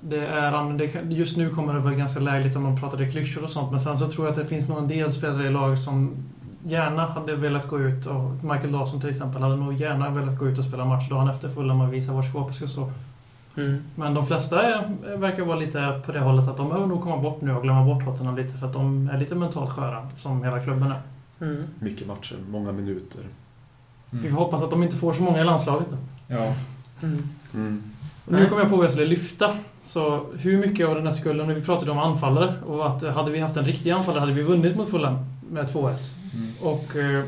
[0.00, 3.44] Det är, det, just nu kommer det vara ganska lägligt om man pratar i klyschor
[3.44, 5.50] och sånt, men sen så tror jag att det finns nog en del spelare i
[5.50, 6.14] laget som
[6.64, 10.48] gärna hade velat gå ut, och Michael Dawson till exempel, hade nog gärna velat gå
[10.48, 12.90] ut och spela match dagen efter Fulham och visa var skåpet ska stå.
[13.56, 13.82] Mm.
[13.94, 17.16] Men de flesta är, verkar vara lite på det hållet att de behöver nog komma
[17.16, 20.44] bort nu och glömma bort Tottenham lite för att de är lite mentalt sköra, som
[20.44, 21.00] hela klubben är.
[21.46, 21.64] Mm.
[21.78, 23.20] Mycket matcher, många minuter.
[24.10, 25.96] Vi får hoppas att de inte får så många i landslaget då.
[26.26, 26.54] Ja.
[27.02, 27.28] Mm.
[27.54, 27.82] Mm.
[28.26, 29.56] Och nu kom jag på vad jag skulle lyfta.
[29.84, 33.30] Så hur mycket av den här skulden, när vi pratade om anfallare, och att hade
[33.30, 35.18] vi haft en riktig anfallare hade vi vunnit mot Fulham
[35.52, 35.92] med 2-1.
[36.34, 36.52] Mm.
[36.60, 37.24] Och eh,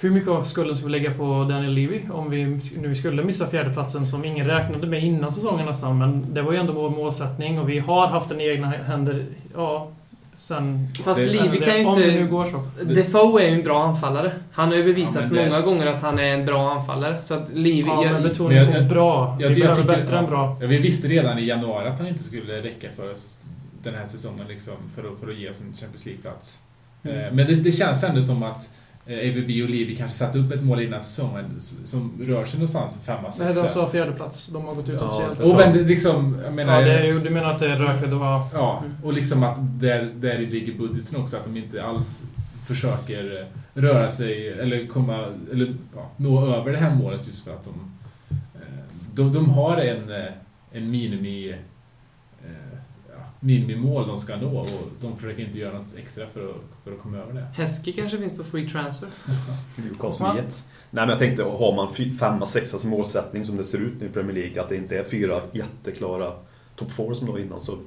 [0.00, 3.46] hur mycket av skulden ska vi lägga på Daniel Levy om vi nu skulle missa
[3.46, 5.98] fjärdeplatsen som ingen räknade med innan säsongen nästan.
[5.98, 9.24] Men det var ju ändå vår målsättning och vi har haft den i egna händer,
[9.54, 9.88] ja,
[10.34, 10.88] sen...
[11.04, 12.30] Fast Det- Livi kan ju Om det nu inte...
[12.30, 12.62] går så.
[12.84, 14.32] Defoe är ju en bra anfallare.
[14.52, 17.22] Han har ju bevisat Ja, det- många gånger att han är en bra anfallare.
[17.22, 17.88] Så att Livi...
[17.88, 19.36] Ja, men jag, betoning jag- på jag- bra.
[19.40, 20.56] Jag, vi jag behöver tycker- bättre än bra.
[20.60, 23.38] Ja, vi visste redan i januari att han inte skulle räcka för oss
[23.82, 26.58] den här säsongen liksom, för, att, för att ge oss en Champions League-plats.
[27.02, 27.36] Mm.
[27.36, 28.70] Men det, det känns ändå som att
[29.06, 31.44] eh, AVB och Livi kanske satte upp ett mål innan säsongen
[31.84, 33.62] som rör sig någonstans femma, Nej, sexa.
[33.62, 34.46] de sa fjärdeplats.
[34.46, 35.40] De har gått ut Ja, officiellt.
[35.40, 36.80] Och men det, liksom, jag menar...
[36.80, 38.42] Ja, det är, du menar att det är rökigt och vara...
[38.54, 42.22] Ja, och liksom att där, där ligger budgeten också, att de inte alls
[42.66, 47.50] försöker eh, röra sig eller komma, eller ja, nå över det här målet just för
[47.50, 47.92] att de,
[49.14, 50.10] de, de har en,
[50.72, 51.54] en minimi,
[53.40, 54.68] minimimål de ska nå och
[55.00, 57.46] de försöker inte göra något extra för att, för att komma över det.
[57.54, 59.08] Häske kanske finns på free transfer.
[59.76, 60.36] Newcastle Ja.
[60.36, 60.68] Jets.
[60.90, 64.06] Nej men jag tänkte, har man femma, sexa som målsättning som det ser ut nu
[64.06, 66.32] i Premier League, att det inte är fyra jätteklara
[66.76, 67.78] top four som det var innan, så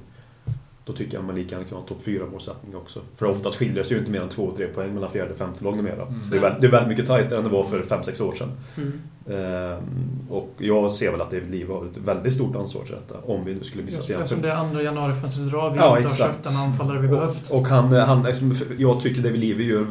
[0.84, 3.00] då tycker jag man lika gärna kan ha en topp fyra målsättning också.
[3.16, 5.38] För oftast skiljer det sig ju inte mer än två, tre poäng mellan fjärde och
[5.38, 6.06] femte lag numera.
[6.06, 6.24] Mm.
[6.24, 8.20] Så det är, väldigt, det är väldigt mycket tajtare än det var för fem, sex
[8.20, 8.48] år sedan.
[8.76, 9.00] Mm.
[9.30, 9.82] Ehm,
[10.30, 13.44] och jag ser väl att David Lee har ett väldigt stort ansvar till detta, om
[13.44, 14.22] vi nu skulle missa fjärde.
[14.22, 16.34] Eftersom det är andra januari-fönstret drar vi Ja, inte har exakt.
[16.34, 17.50] köpt den anfallare vi behövt.
[17.50, 19.86] Och, och han, han liksom, jag tycker David Levy gör,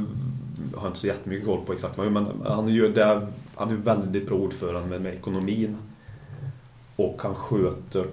[0.75, 4.27] har inte så jättemycket koll på exakt vad men han gör det, han är väldigt
[4.27, 5.77] bra ordförande med, med ekonomin.
[6.95, 8.05] Och han sköter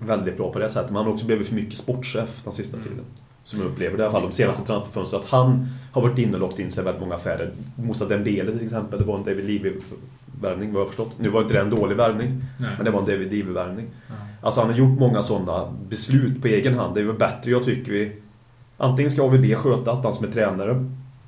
[0.00, 0.86] väldigt bra på det sättet.
[0.90, 2.88] Men han har också blivit för mycket sportchef den sista Mm.
[2.88, 3.04] tiden.
[3.44, 5.20] Som jag upplever det i alla fall de senaste transferfönstren.
[5.22, 7.50] Att han har varit inne och lockt in sig i väldigt många affärer.
[7.76, 11.10] Moussa Dembele till exempel, det var en David Levy-värvning vad jag har förstått.
[11.18, 13.86] Nu var inte det en dålig värvning, men det var en David Levy-värvning.
[14.42, 16.94] Alltså han har gjort många sådana beslut på egen hand.
[16.94, 18.12] Det är väl bättre, jag tycker vi...
[18.76, 20.86] Antingen ska AVB sköta att han som är tränare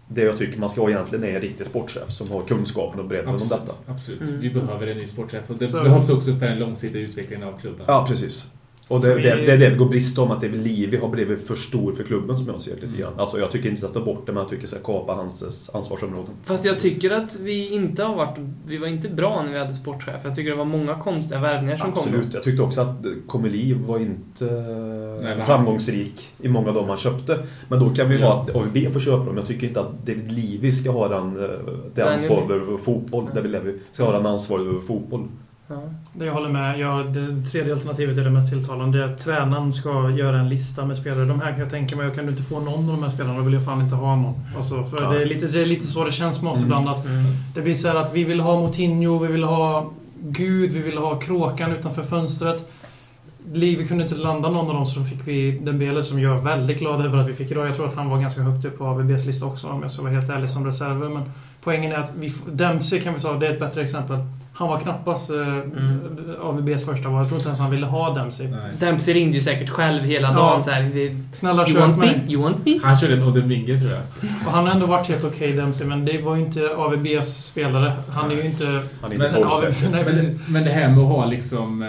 [0.09, 3.07] det jag tycker man ska ha egentligen är en riktig sportchef som har kunskapen och
[3.07, 3.73] bredden om detta.
[3.87, 4.21] Absolut.
[4.29, 4.41] Mm.
[4.41, 7.59] Vi behöver en ny sportchef och det Så- behövs också för den långsiktiga utvecklingen av
[7.61, 7.85] klubben.
[7.89, 8.47] Ja, precis.
[8.89, 10.51] Och Så det, vi- det, det är det vi går brist om, att det är
[10.51, 13.01] väl Livi har blivit för stor för klubben som jag ser det lite Mm.
[13.01, 13.13] grann.
[13.17, 16.31] Alltså jag tycker inte att ta bort det, men jag tycker att kapa hans ansvarsområden.
[16.45, 18.39] Fast jag tycker att vi inte har varit...
[18.67, 20.15] Vi var inte bra när vi hade sportchef.
[20.25, 22.03] Jag tycker det var många konstiga värvningar som kom.
[22.05, 22.35] Absolut.
[22.35, 26.99] Jag tyckte också att Komeli var inte eh, Nej, framgångsrik i många av dem han
[26.99, 27.39] köpte.
[27.69, 28.27] Men då kan vi Ja.
[28.33, 29.37] ha att AVB får köpa dem.
[29.37, 31.51] Jag tycker inte att David Livi ska ha den, eh,
[31.95, 32.31] det nej.
[32.51, 33.29] över fotboll.
[33.35, 35.29] David Levi ska ha den ansvaret över fotboll.
[35.73, 35.83] Ja.
[36.13, 36.79] Det jag håller med.
[36.79, 38.99] Ja, det tredje alternativet är det mest tilltalande.
[38.99, 41.25] Det är att tränaren ska göra en lista med spelare.
[41.25, 43.39] De här kan jag tänka mig, kan du inte få någon av de här spelarna
[43.39, 44.35] då vill jag fan inte ha någon.
[44.57, 45.11] Alltså, för Ja.
[45.11, 46.69] det, är lite, det är lite så det känns med oss Mm.
[46.69, 46.89] ibland.
[46.89, 47.25] Att Mm.
[47.55, 49.91] det blir så här att vi vill ha Moutinho, vi vill ha
[50.23, 52.71] Gud, vi vill ha Kråkan utanför fönstret.
[53.53, 56.43] Vi kunde inte landa någon av dem så då fick vi Dembele som jag är
[56.43, 57.67] väldigt glad över att vi fick idag.
[57.69, 60.03] Jag tror att han var ganska högt upp på AVBs lista också om jag ska
[60.03, 61.09] vara helt ärlig som reserver.
[61.09, 61.23] Men
[61.65, 64.17] poängen är att vi, Dempsey kan vi säga, det är ett bättre exempel.
[64.55, 66.01] Han var knappast eh, Mm.
[66.43, 67.19] AVBs första val.
[67.19, 68.49] Jag tror inte ens han ville ha Dempsey.
[68.49, 68.71] Nej.
[68.81, 70.35] Dempsey ringde ju säkert själv hela Ja.
[70.35, 70.83] dagen så här.
[70.83, 71.97] vi- Snälla köp me?
[71.97, 72.21] mig.
[72.29, 72.79] You want me?
[72.83, 74.03] Han körde en Odemwinge tror jag.
[74.47, 77.93] Och han har ändå varit helt okej Dempsey, men det var ju inte AVBs spelare.
[78.09, 78.65] Han är ju inte...
[79.01, 79.89] Han är Men- inte.
[79.93, 81.89] Nej, Men, det- men det här med att ha liksom eh,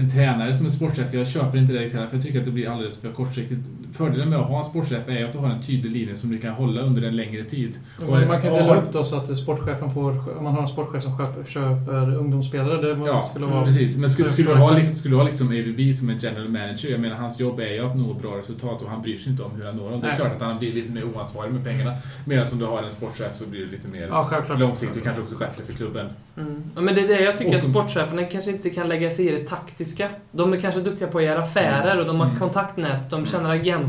[0.00, 2.50] en tränare som är sportchef, jag köper inte det riktigt för jag tycker att det
[2.52, 3.60] blir alldeles för kortsiktigt.
[3.96, 6.38] Fördelen med att ha en sportchef är att du har en tydlig linje som du
[6.38, 7.74] kan hålla under en längre tid.
[8.10, 10.10] Men man kan Och- dela upp då så att sportchefen får...
[10.38, 13.64] Om man har en sportchef som köper, köper ungdomsspelare, det Ja, skulle vara...
[13.64, 13.96] precis.
[13.96, 16.88] Men skulle, skulle, du ha, liksom, skulle du ha liksom ABB som en general manager,
[16.90, 19.42] jag menar hans jobb är ju att nå bra resultat och han bryr sig inte
[19.42, 20.00] om hur han når dem.
[20.00, 20.16] Det är Nej.
[20.20, 21.92] klart att han blir lite mer oansvarig med pengarna.
[22.26, 25.22] Medan om du har en sportchef så blir det lite mer Ja, långsiktigt och kanske
[25.22, 26.06] också bättre för klubben.
[26.36, 26.62] Mm.
[26.74, 29.26] Ja, men det är det jag tycker Och att sportcheferna kanske inte kan lägga sig
[29.28, 30.08] i det taktiska.
[30.32, 32.38] De är kanske duktiga på att göra affärer och de har Mm.
[32.38, 33.83] kontaktnät, de känner agenter.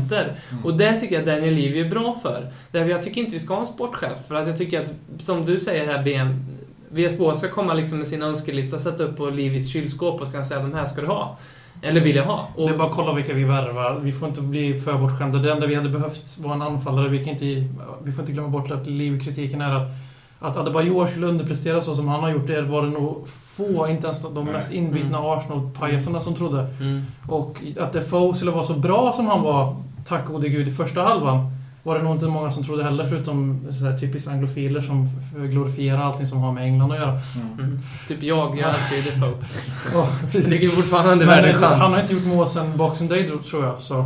[0.64, 2.52] Och det tycker jag Daniel Levy är bra för.
[2.72, 4.18] Därför jag tycker inte vi ska ha en sportchef.
[4.28, 6.44] För att jag tycker att, som du säger här BM,
[6.88, 10.60] VSBO ska komma liksom med sin önskelista, sätta upp på Livys kylskåp och ska säga
[10.60, 11.38] de här ska du ha.
[11.82, 12.48] Eller vill jag ha.
[12.56, 14.00] Det är bara att kolla vilka vi värvar.
[14.02, 15.38] Vi får inte bli för bortskämda.
[15.38, 17.08] Det enda vi hade behövt var en anfallare.
[17.08, 17.44] Vi, kan inte,
[18.02, 19.88] vi får inte glömma bort att livkritiken är att,
[20.38, 22.46] att Adebayor skulle underprestera så som han har gjort.
[22.46, 26.66] Det var det nog få, inte ens de mest inbitna Arsenal-pajasarna som trodde.
[26.80, 27.02] Mm.
[27.28, 29.76] Och att Defoe skulle vara så bra som han var,
[30.08, 31.50] tack gode gud, i första halvan
[31.82, 35.10] var det nog inte många som trodde heller, förutom så här typiskt anglofiler som
[35.50, 37.18] glorifierar allting som har med England att göra.
[37.58, 37.78] Mm.
[38.08, 39.32] Typ jag, jag älskar ju Defoe.
[39.94, 41.98] Ja, Jag tycker fortfarande Men värd en han har chans.
[41.98, 43.80] inte gjort mål sen Boxing Day, tror jag.
[43.80, 44.04] Så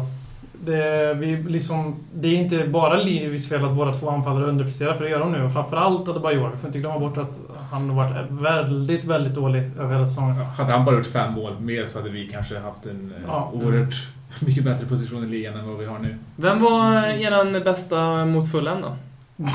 [0.65, 5.05] det, vi liksom, det är inte bara Livis fel att våra två anfallare underpresterar, för
[5.05, 5.43] det gör de nu.
[5.43, 6.51] Och framförallt Adebayor.
[6.51, 7.39] Vi får inte glömma bort att
[7.71, 10.37] han har varit väldigt, väldigt dålig över hela säsongen.
[10.37, 13.23] Ja, hade han bara gjort fem mål mer så hade vi kanske haft en eh,
[13.29, 13.51] Ja.
[13.55, 13.95] oerhört
[14.41, 16.17] mycket bättre position i ligan än vad vi har nu.
[16.37, 18.97] Vem var eran bästa mot Fulham då?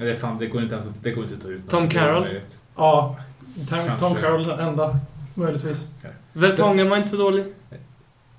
[0.00, 1.68] Ja, Det, är fan, det, går inte ens det går inte att ta ut.
[1.70, 2.26] Tom är Carroll?
[2.76, 3.16] Ja,
[3.68, 3.78] Tom.
[3.98, 4.98] Tom Carroll enda,
[5.34, 5.86] möjligtvis.
[6.32, 7.44] Vertongen var inte så dålig.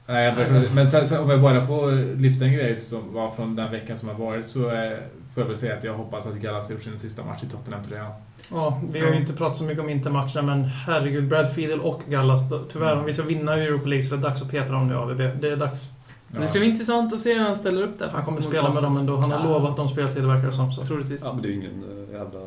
[0.07, 0.35] Nej,
[0.73, 3.97] men sen, sen, om jag bara får lyfta en grej som var från den veckan
[3.97, 4.97] som har varit så eh,
[5.33, 8.11] får jag väl säga att jag hoppas att Gallas gjort sin sista match i Tottenham-tröjan.
[8.51, 12.01] Ja, vi har ju inte pratat så mycket om Intermatchen, men herregud, Brad Fiedel och
[12.07, 12.41] Gallas.
[12.71, 14.95] Tyvärr, om vi ska vinna Europa League så är det dags att peta dem nu,
[14.97, 15.17] AVB.
[15.41, 15.89] Det är dags.
[16.27, 18.07] Det ska bli intressant att se hur han ställer upp där.
[18.13, 19.17] Han kommer spela med dem ändå.
[19.17, 19.43] Han har Ja.
[19.45, 20.71] lovat dem speltid, verkar det som.
[20.71, 20.85] Så.
[20.85, 21.21] Troligtvis.
[21.25, 22.39] Ja, men det är ju ingen eh, jävla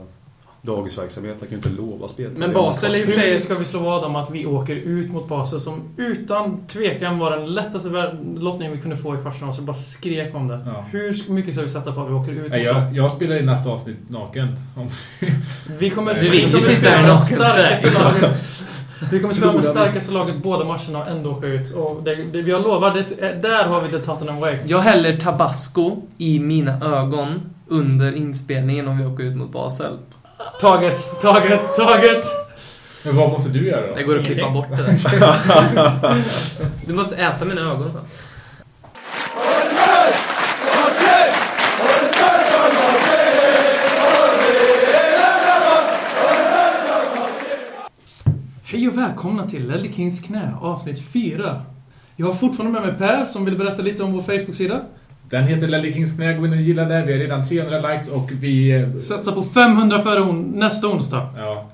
[0.62, 1.37] dagisverksamhet.
[1.40, 2.31] Jag kan ju inte lova spel.
[2.37, 5.12] Men Basel ju Hur för sig- ska vi slå vad om att vi åker ut
[5.12, 7.88] mot Basel som utan tvekan var den lättaste
[8.37, 10.61] lottningen vi kunde få i kvartsfinalen, så bara skrek om det.
[10.66, 10.85] Ja.
[10.90, 12.85] Hur mycket ska vi sätta på att vi åker ut Nej, mot dem?
[12.85, 14.48] jag, jag spelar i nästa avsnitt naken.
[15.79, 18.31] Vi kommer, vi spela med starkaste laget.
[19.11, 21.75] Vi kommer spela med starkaste laget båda matcherna och ändå åka ut.
[21.75, 24.57] Och det, det, jag lovar, det, där har vi det Tottenham way.
[24.66, 29.98] Jag häller tabasco i mina ögon under inspelningen om vi åker ut mot Basel.
[30.61, 32.24] Taget, taget, taget!
[33.05, 33.94] men vad måste du göra då?
[33.94, 36.22] Det går att klippa bort det där.
[36.87, 38.00] Du måste äta mina ögon sen.
[48.64, 51.62] Hej och välkomna till Lelle Kings knä, avsnitt 4.
[52.16, 54.81] Jag har fortfarande med mig Per som vill berätta lite om vår Facebook-sida.
[55.32, 57.06] Den heter Lelle Kings knä, gå in och gilla den.
[57.06, 58.70] Vi har redan 300 likes och vi...
[58.70, 61.28] eh, Satsa på 500 före on nästa onsdag.
[61.36, 61.70] Ja.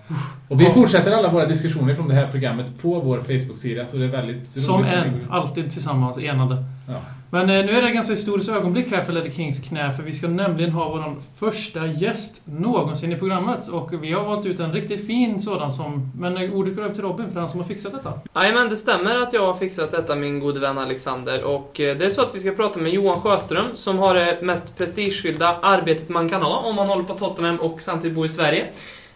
[0.48, 0.70] Och vi Ja.
[0.72, 4.48] fortsätter alla våra diskussioner från det här programmet på vår Facebook-sida, så det är väldigt
[4.48, 4.92] Som roligt.
[4.92, 6.56] en, alltid tillsammans, enade.
[6.88, 6.94] Ja.
[7.30, 10.12] Men eh, nu är det ganska historiskt ögonblick här för Ledley Kings knä, för vi
[10.12, 13.68] ska nämligen ha vår första gäst någonsin i programmet.
[13.68, 16.12] Och vi har valt ut en riktigt fin sådan som...
[16.18, 18.12] Men eh, ordet går över till Robin, för han som har fixat detta.
[18.34, 21.44] Jajamän, det stämmer att jag har fixat detta, min gode vän Alexander.
[21.44, 24.38] Och eh, det är så att vi ska prata med Johan Sjöström, som har det
[24.42, 28.28] mest prestigefyllda arbetet man kan ha om man håller på Tottenham och samtidigt bor i
[28.28, 28.66] Sverige.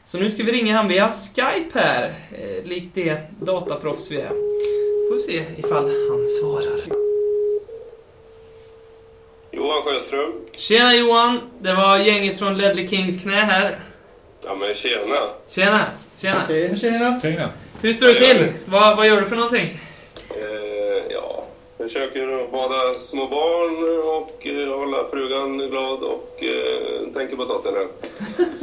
[0.05, 4.29] Så nu ska vi ringa han via Skype här, eh, likt det dataproffs vi är.
[4.29, 6.83] Får vi se ifall han svarar.
[9.51, 10.33] Johan Sjöström.
[10.53, 11.41] Tjena Johan!
[11.61, 13.79] Det var gänget från Ledley Kings knä här.
[14.45, 15.17] Ja men tjena.
[15.49, 15.87] Tjena!
[16.17, 16.47] Tjena!
[16.77, 17.21] Tjena!
[17.21, 17.49] Tjena!
[17.81, 18.53] Hur står det till?
[18.65, 19.79] Vad, vad gör du för någonting?
[21.83, 27.88] Eh, försöker bada små barn och eh, hålla frugan glad och eh, tänker på Tottenham.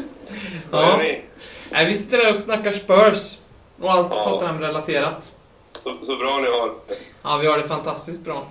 [0.71, 0.99] Ja.
[1.71, 3.37] Nej, vi sitter där och snackar Spurs
[3.81, 4.23] och allt Ja.
[4.23, 5.31] Tottenham-relaterat.
[5.83, 6.71] Så, så bra ni har.
[7.23, 8.47] Ja, vi har det fantastiskt bra.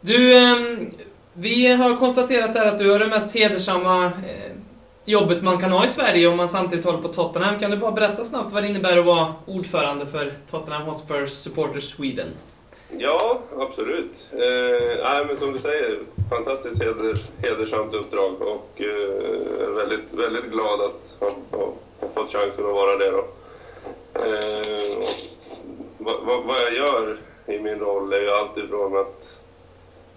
[0.00, 0.90] Du, ehm,
[1.32, 4.52] vi har konstaterat här att du har det mest hedersamma eh,
[5.04, 7.58] jobbet man kan ha i Sverige om man samtidigt håller på Tottenham.
[7.58, 11.90] Kan du bara berätta snabbt vad det innebär att vara ordförande för Tottenham Hotspurs Supporters
[11.94, 12.28] Sweden?
[12.98, 14.12] Ja, absolut.
[14.32, 15.98] Eh, nej, men som du säger,
[16.30, 22.66] fantastiskt heder, hedersamt uppdrag och eh, väldigt, väldigt glad att ha, ha, ha fått chansen
[22.66, 23.10] att vara det.
[23.10, 23.24] Då.
[24.14, 25.14] Eh, och
[25.98, 29.24] vad, vad, vad jag gör i min roll är ju alltifrån att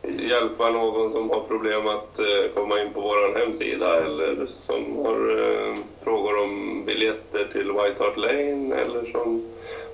[0.04, 5.40] hjälpa någon som har problem att eh, komma in på vår hemsida eller som har
[5.40, 9.46] eh, frågor om biljetter till White Hart Lane eller som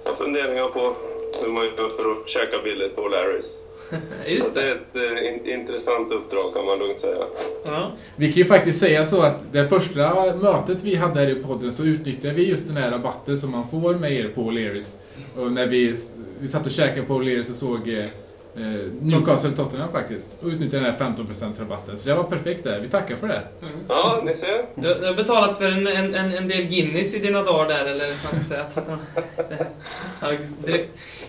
[0.05, 0.95] har funderingar på
[1.41, 3.45] hur man gör för att käka billigt på Larrys.
[4.27, 4.99] Just Så det är det.
[5.09, 7.25] ett eh, in, intressant uppdrag kan man lugnt säga.
[7.65, 7.91] Ja.
[8.15, 11.71] Vi kan ju faktiskt säga så att det första mötet vi hade här i podden
[11.71, 14.95] så utnyttjade vi just den här rabatten som man får med er på O'Learys.
[15.37, 15.95] Och när vi,
[16.39, 18.07] vi satt och käkade på O'Learys och såg
[18.55, 20.37] eh, eh, Newcastle Tottenham faktiskt.
[20.41, 21.97] Och utnyttjade den här 15% rabatten.
[21.97, 22.79] Så det var perfekt där.
[22.79, 23.41] Vi tackar för det.
[23.87, 24.65] Ja, ni ser.
[24.75, 27.85] Du, du har betalat för en, en, en, en del Guinness i dina dagar där,
[27.85, 28.65] eller vad man ska säga.
[28.65, 28.99] Tottenham.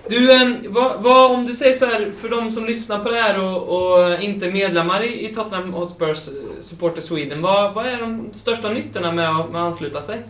[0.09, 3.45] Du, vad, vad, om du säger så här, för de som lyssnar på det här
[3.45, 8.01] och, och inte är medlemmar i, i Tottenham Hotspurs eh, Supporter Sweden, vad, vad är
[8.01, 10.23] de största nyttorna med att, med att ansluta sig?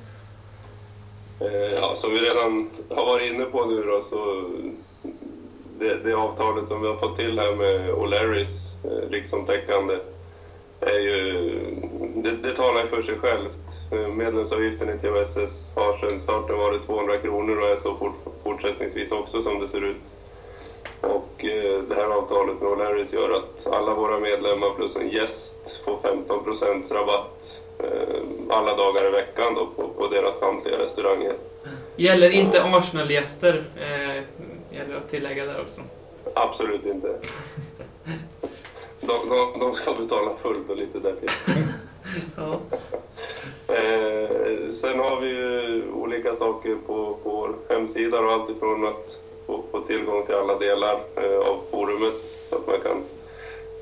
[1.41, 4.45] Eh, ja, som vi redan har varit inne på nu då så
[5.85, 8.55] det, det avtalet som vi har fått till här med O'Larrys
[9.11, 9.95] riksomtäckande.
[9.95, 9.99] rikstäckande
[10.81, 11.51] är ju,
[12.15, 13.53] det, det talar ju för sig självt.
[13.93, 19.11] Eh, medlemsavgiften i TVSS har sedan starten varit 200 kronor och är så fort, fortsättningsvis
[19.11, 20.03] också som det ser ut.
[21.01, 25.81] Och eh, det här avtalet med O'Larrys gör att alla våra medlemmar plus en gäst
[25.85, 28.19] får 15 procents rabatt eh,
[28.51, 31.35] alla dagar i veckan då på, på deras samtliga restauranger.
[31.97, 34.23] Gäller inte Arsenal-gäster, eh,
[34.75, 35.81] gäller att tillägga där också.
[36.35, 37.15] Absolut inte.
[39.01, 41.31] De, de, de ska betala fullt och lite därtill.
[42.37, 42.61] Ja.
[43.75, 44.29] Eh,
[44.81, 49.63] sen har vi ju olika saker på, på vår hemsida och allt ifrån att få,
[49.71, 52.15] få tillgång till alla delar eh, av forumet
[52.49, 53.03] så att man kan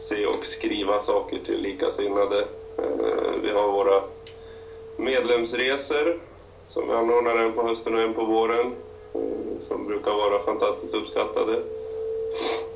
[0.08, 2.40] se och skriva saker till likasinnade.
[2.78, 4.02] Eh, vi har våra
[4.96, 6.18] medlemsresor
[6.70, 8.72] som vi anordnar en på hösten och en på våren
[9.68, 11.60] som brukar vara fantastiskt uppskattade.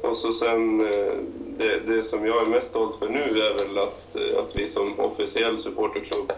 [0.01, 1.13] Och så sen, eh,
[1.59, 4.69] det, det som jag är mest stolt för nu är väl att, eh, att vi
[4.69, 6.33] som officiell supporterklubb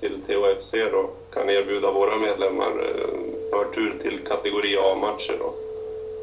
[0.00, 5.54] till THFC då kan erbjuda våra medlemmar eh, förtur till kategori A-matcher då.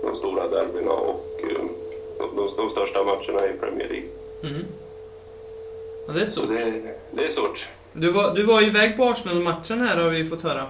[0.04, 1.66] De stora derbyna och eh,
[2.18, 4.10] de, de, de största matcherna i Premier League.
[4.44, 4.66] Mm.
[6.08, 6.50] ja, det är stort.
[6.50, 7.68] det, det är stort.
[7.94, 10.66] Du var, du var ju iväg på Arsenal-matchen här har vi fått höra.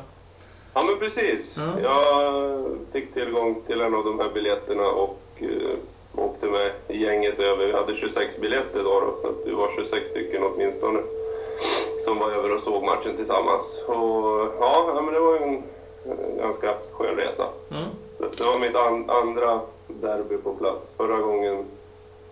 [0.75, 1.55] Ja men precis.
[1.57, 1.79] Ja.
[1.83, 5.77] Jag fick tillgång till en av de här biljetterna och eh,
[6.15, 7.65] åkte med gänget över.
[7.67, 10.99] Vi hade 26 biljetter då, då så att vi var 26 stycken åtminstone
[12.05, 13.83] som var över och såg matchen tillsammans.
[13.87, 15.63] Och ja, men det var en,
[16.05, 17.45] en ganska skön resa.
[18.17, 20.93] Det det var mitt an, andra derby på plats.
[20.97, 21.65] Förra gången,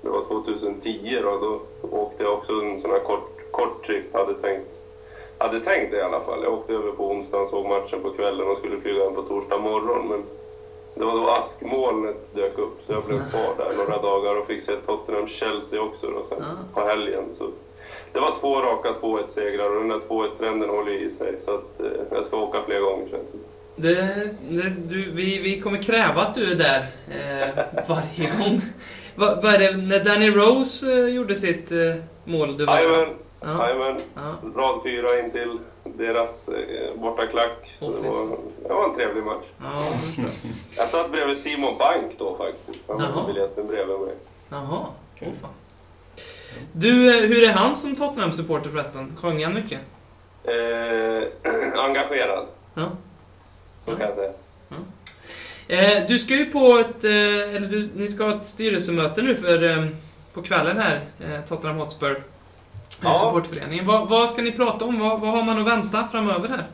[0.02, 1.60] det var 2010 då, då
[1.98, 4.14] åkte jag också en sån här kort, kort trip.
[4.14, 4.73] Hade tänkt,
[5.44, 6.44] hade tänkt det i alla fall.
[6.44, 9.58] Jag åkte över på onsdagen, såg matchen på kvällen och skulle flyga hem på torsdag
[9.58, 10.08] morgon.
[10.08, 10.24] Men
[10.96, 14.62] det var då askmolnet dök upp så jag blev kvar där några dagar och fick
[14.62, 17.24] se Tottenham-Chelsea också då sen på helgen.
[17.38, 17.50] Så
[18.14, 21.36] det var två raka 2-1-segrar och den där 2-1-trenden håller i sig.
[21.46, 23.38] Så att, eh, jag ska åka fler gånger känns det
[23.76, 23.96] Det,
[24.50, 28.62] det, du, vi, vi kommer kräva att du är där eh, varje gång.
[29.16, 32.58] Vad är det, när Danny Rose eh, gjorde sitt eh, mål?
[32.58, 33.68] Du var Jajamän, Ja.
[33.70, 34.00] Jajamän.
[34.16, 34.36] Ja.
[34.56, 37.78] Rad fyra in till deras eh, bortaklack.
[37.80, 39.46] Åh, det, var, det var en trevlig match.
[39.62, 39.86] Ja,
[40.78, 42.84] jag satt bredvid Simon Bank då faktiskt.
[42.88, 44.16] Han hade biljetten bredvid mig.
[44.50, 44.86] Jaha.
[45.22, 45.52] Åh, fan.
[46.74, 49.18] Du, eh, hur är han som Tottenham-supporter förresten?
[49.22, 49.80] Sjöng han mycket?
[50.44, 51.24] Eh,
[51.80, 52.92] engagerad, Ja.
[53.86, 54.32] så kan jag säga.
[55.68, 57.12] Eh, du ska ju på ett, eh,
[57.56, 59.88] eller du, ni ska ha ett styrelsemöte nu för, eh,
[60.34, 62.24] på kvällen här, eh, Tottenham Hotspur,
[63.06, 63.16] eh, Ja.
[63.20, 63.88] supportföreningen.
[63.88, 65.00] Vad, vad ska ni prata om?
[65.00, 66.66] Vad, vad har man att vänta framöver här?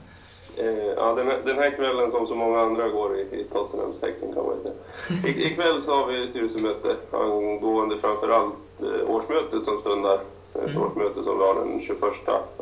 [0.57, 3.99] Eh, ja, den, här, den här kvällen som så många andra går i, i Tottenhams
[3.99, 5.27] tecken kan man ju säga.
[5.39, 10.13] I, ikväll så har vi styrelsemöte angående framförallt eh, årsmötet som stundar.
[10.15, 10.81] Ett Mm.
[10.81, 12.01] årsmöte som var den 21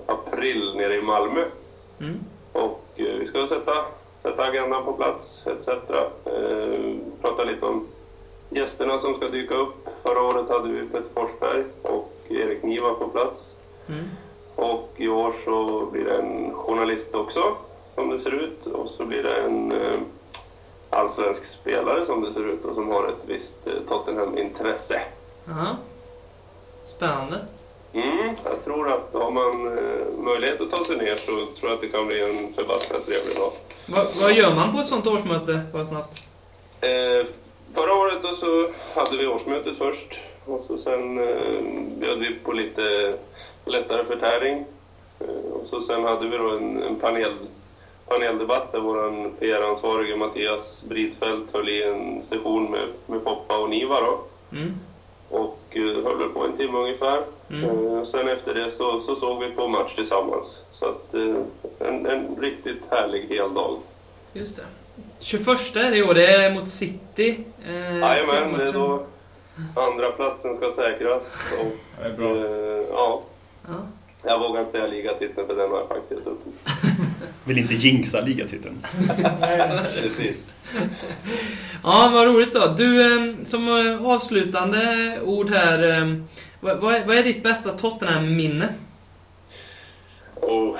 [0.06, 1.46] april nere i Malmö.
[2.00, 2.20] Mm.
[2.54, 3.72] Och eh, vi ska sätta,
[4.24, 5.68] sätta agendan på plats etc.
[5.68, 7.88] Eh, prata lite om
[8.50, 9.88] gästerna som ska dyka upp.
[10.04, 13.54] Förra året hade vi Peter Forsberg och Erik Niva på plats.
[13.90, 14.10] Mm.
[14.56, 17.56] Och i år så blir det en journalist också,
[17.96, 18.66] som det ser ut.
[18.66, 20.00] Och så blir det en eh,
[20.90, 25.02] allsvensk spelare som det ser ut och som har ett visst eh, Tottenham-intresse.
[25.50, 25.78] Aha.
[26.86, 27.40] Spännande.
[27.94, 31.74] Mm, jag tror att har man eh, möjlighet att ta sig ner så tror jag
[31.74, 33.52] att det kan bli en förbaskat trevlig dag.
[33.86, 35.62] Vad, vad gör man på ett sånt årsmöte?
[35.74, 36.28] Bara snabbt.
[36.82, 37.26] Eh,
[37.74, 38.70] förra året då så
[39.00, 41.62] hade vi årsmötet först och så sen eh,
[42.00, 43.14] bjöd vi på lite
[43.70, 44.66] lättare förtäring.
[45.20, 47.34] Eh, och så sen hade vi då en, en panel,
[48.08, 54.02] paneldebatt där vår PR-ansvarige Mattias Britfeldt höll i en session med, med Foppa och Niva
[54.02, 54.20] då.
[54.52, 54.74] Mm.
[55.30, 57.22] Och eh, höll på en timme ungefär.
[57.50, 57.64] Mm.
[57.98, 60.58] Eh, sen efter det så, så såg vi på match tillsammans.
[60.74, 63.78] Så att eh, en, en riktigt härlig hel dag.
[64.34, 64.64] Just det.
[65.20, 67.40] 21 är det i år, det är mot City.
[67.68, 69.04] Eh, Jajamän, det är då
[69.76, 71.24] andra platsen ska säkras.
[71.62, 72.36] Och, Det är bra.
[72.36, 73.22] eh, ja,
[73.68, 73.74] Ja.
[74.24, 76.44] jag vågar inte säga ligatiteln för den har jag faktiskt gett upp.
[77.44, 78.86] Vill inte jinxa ligatiteln.
[80.02, 80.38] Precis.
[81.84, 82.68] Ja, vad roligt då.
[82.78, 85.90] Du, eh, som eh, avslutande ord här.
[86.02, 86.16] eh,
[86.60, 88.70] Vad, är, vad är ditt bästa Tottenham-minne?
[90.42, 90.80] Eh,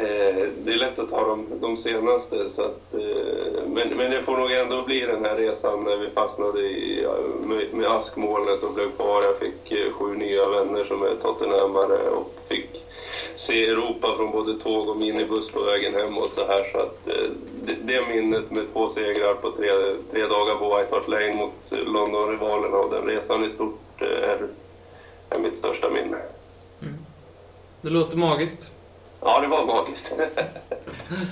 [0.00, 4.22] Eh, det är lätt att ta de, de senaste, så att, eh, men, men det
[4.22, 7.06] får nog ändå bli den här resan när vi fastnade i,
[7.42, 9.22] med, med askmolnet och blev kvar.
[9.22, 12.84] Jag fick eh, sju nya vänner som är Tottenhamare och fick
[13.36, 16.72] se Europa från både tåg och minibuss på vägen hem och så här.
[16.72, 17.04] Så att,
[17.64, 19.70] det, det minnet med två segrar på tre,
[20.12, 24.48] tre dagar på White Hart Lane mot Londonrivalerna London-rivalerna och den resan i stort är,
[25.30, 26.18] är mitt största minne.
[26.82, 26.94] Mm.
[27.80, 28.77] Det låter magiskt.
[29.20, 30.12] Ja, det var magiskt.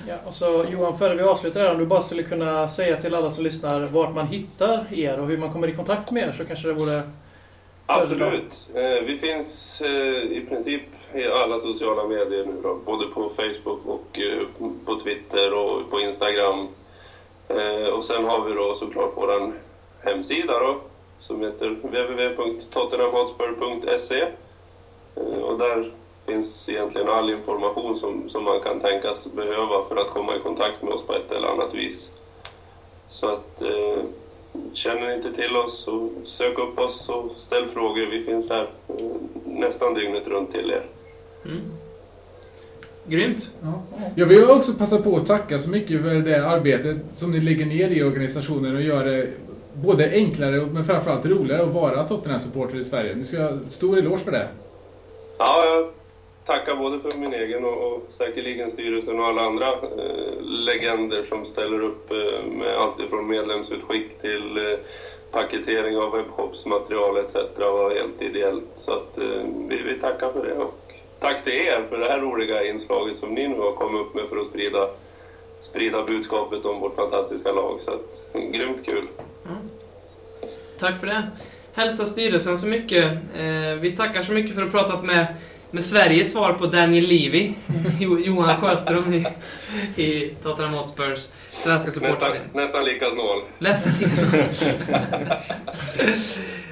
[0.09, 3.14] Ja, och så Johan, före vi avslutar här, om du bara skulle kunna säga till
[3.14, 6.33] alla som lyssnar vart man hittar er och hur man kommer i kontakt med er
[6.33, 7.03] så kanske det vore...
[7.87, 8.53] Absolut.
[8.75, 10.83] Eh, vi finns eh, i princip
[11.14, 14.42] i alla sociala medier nu då, både på Facebook och eh,
[14.85, 16.68] på Twitter och på Instagram.
[17.92, 19.53] Och sen har vi då såklart vår
[20.03, 20.81] hemsida då,
[21.20, 24.27] som heter www.tottenhamhotspur.se.
[25.14, 25.92] Och där
[26.26, 30.82] finns egentligen all information som, som man kan tänkas behöva för att komma i kontakt
[30.82, 32.10] med oss på ett eller annat vis.
[33.10, 34.04] Så att eh,
[34.72, 38.06] känner ni inte till oss så sök upp oss och ställ frågor.
[38.10, 38.94] Vi finns här eh,
[39.44, 40.82] nästan dygnet runt till er.
[41.44, 41.60] Mm.
[43.08, 43.50] Grymt.
[43.62, 43.82] Ja.
[44.14, 47.66] Jag vill också passa på att tacka så mycket för det arbetet som ni lägger
[47.66, 49.28] ner i organisationen och gör det
[49.74, 53.14] både enklare men framförallt roligare att vara Tottenham-supporter i Sverige.
[53.14, 54.48] Ni ska ha stor eloge för det.
[55.38, 55.90] Ja, jag
[56.46, 61.46] tacka både för min egen och, och säkerligen styrelsen och alla andra eh, legender som
[61.46, 64.78] ställer upp eh, med allt ifrån medlemsutskick till eh,
[65.30, 67.35] paketering av webbshopsmaterial etc.
[67.59, 68.64] var helt ideellt.
[68.78, 70.54] Så att, eh, vi, vi tackar för det.
[70.54, 74.14] Och tack till er för det här roliga inslaget som ni nu har kommit upp
[74.14, 74.88] med för att sprida,
[75.62, 77.80] sprida budskapet om vårt fantastiska lag.
[77.85, 79.06] Så att, grymt kul.
[79.46, 79.70] Mm.
[80.78, 81.22] Tack för det.
[81.72, 83.04] Hälsa styrelsen så mycket.
[83.37, 85.26] Eh, vi tackar så mycket för att ha pratat med,
[85.76, 87.52] med Sveriges svar på Daniel Levy,
[88.00, 89.26] Jo- Johan Sjöström i,
[90.02, 92.48] i Tottenham Hotspurs svenska Nästan, supporterförening.
[92.52, 93.42] nästan lika snål.
[93.58, 94.26] Nästan lika så.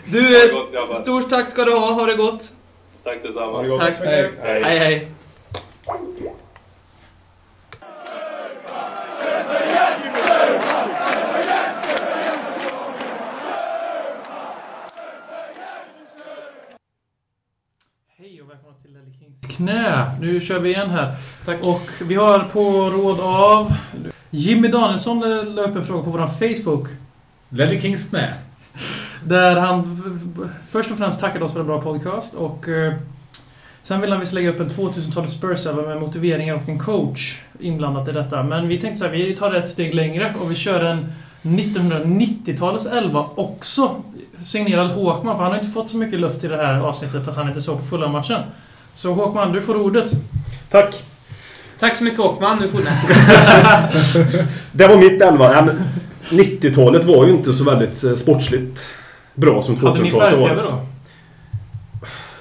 [0.06, 1.92] Du, eh, gott, stort tack ska du ha.
[1.92, 2.52] Ha det gott.
[3.04, 3.78] Tack detsamma.
[3.78, 4.22] Tack så Hej.
[4.22, 4.44] mycket.
[4.44, 5.08] Hej, hej.
[18.16, 20.10] Hej och välkomna till Lelle Kings knä.
[20.20, 21.16] Nu kör vi igen här.
[21.44, 21.58] Tack.
[21.62, 23.74] Och vi har på råd av
[24.30, 25.20] Jimmy Danielsson
[25.54, 26.88] la upp en fråga på vår Facebook.
[27.48, 28.34] Ledley Kings knä.
[29.24, 30.02] Där han
[30.70, 32.94] först och främst tackade oss för en bra podcast och eh,
[33.84, 37.40] Sen vill han vi ska lägga upp en 2000-talet spurs med motiveringar och en coach
[37.60, 38.42] inblandat i detta.
[38.42, 41.12] Men vi tänkte så här, vi tar det ett steg längre och vi kör en
[41.42, 44.02] 1990-talets elva också.
[44.42, 47.30] Signerad Håkman, för han har inte fått så mycket luft i det här avsnittet för
[47.30, 48.42] att han inte såg på fulla matchen.
[48.94, 50.10] Så Håkman, du får ordet.
[50.70, 51.02] Tack!
[51.80, 52.80] Tack så mycket Håkman, du får
[54.72, 55.48] Det var mitt elva.
[55.62, 55.82] Nej, men
[56.40, 58.84] 90-talet var ju inte så väldigt eh, sportsligt
[59.34, 60.64] bra som Hade ni 2000-talet har varit.
[60.64, 60.80] då?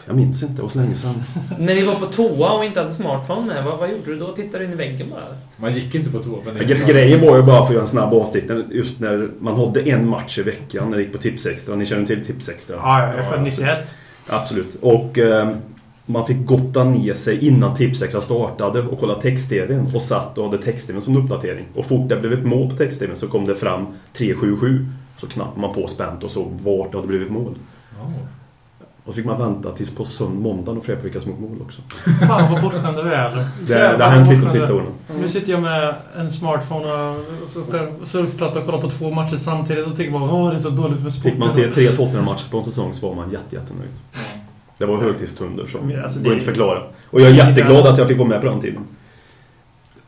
[0.05, 1.23] Jag minns inte, det var så länge sedan.
[1.59, 4.31] När ni var på toa och inte hade smartphone med, vad, vad gjorde du då?
[4.35, 5.21] Tittade du in i väggen bara?
[5.57, 6.37] Man gick inte på toa.
[6.45, 8.63] men- Gre- Grejen var ju bara för att göra en snabb avstickning.
[8.71, 11.75] Just när man hade en match i veckan när det gick på Tipsextra.
[11.75, 12.75] Ni känner till Tipsextra?
[12.83, 13.95] Ja, jag är född 91.
[14.29, 14.75] Absolut.
[14.81, 15.49] Och eh,
[16.05, 20.57] man fick gotta ner sig innan Tipsextra startade och kolla text-tvn och satt och hade
[20.57, 21.65] text-tvn som uppdatering.
[21.75, 24.87] Och fort det blev ett mål på text-tvn så kom det fram 377.
[25.17, 27.55] Så knappade man på spänt och såg vart det hade blivit mål.
[27.99, 28.11] Ja.
[29.05, 31.31] Och så fick man vänta tills på söndag, måndagen och få reda på vilka som
[31.31, 31.81] gjort mål också.
[32.27, 33.47] Fan vad bortskämda vi är.
[33.67, 34.87] Det, det har hänt lite de sista åren.
[35.19, 39.95] Nu sitter jag med en smartphone och surfplatta och kollar på två matcher samtidigt och
[39.95, 41.31] tänker bara åh det är så dåligt med sport.
[41.31, 43.91] Fick man se tre Tottenham-matcher på en säsong så var man jätte, jättenöjd.
[44.77, 46.83] Det var högtidsstunder som Men alltså, går det- inte att förklara.
[47.09, 48.81] Och jag är jätteglad att jag fick vara med på den tiden.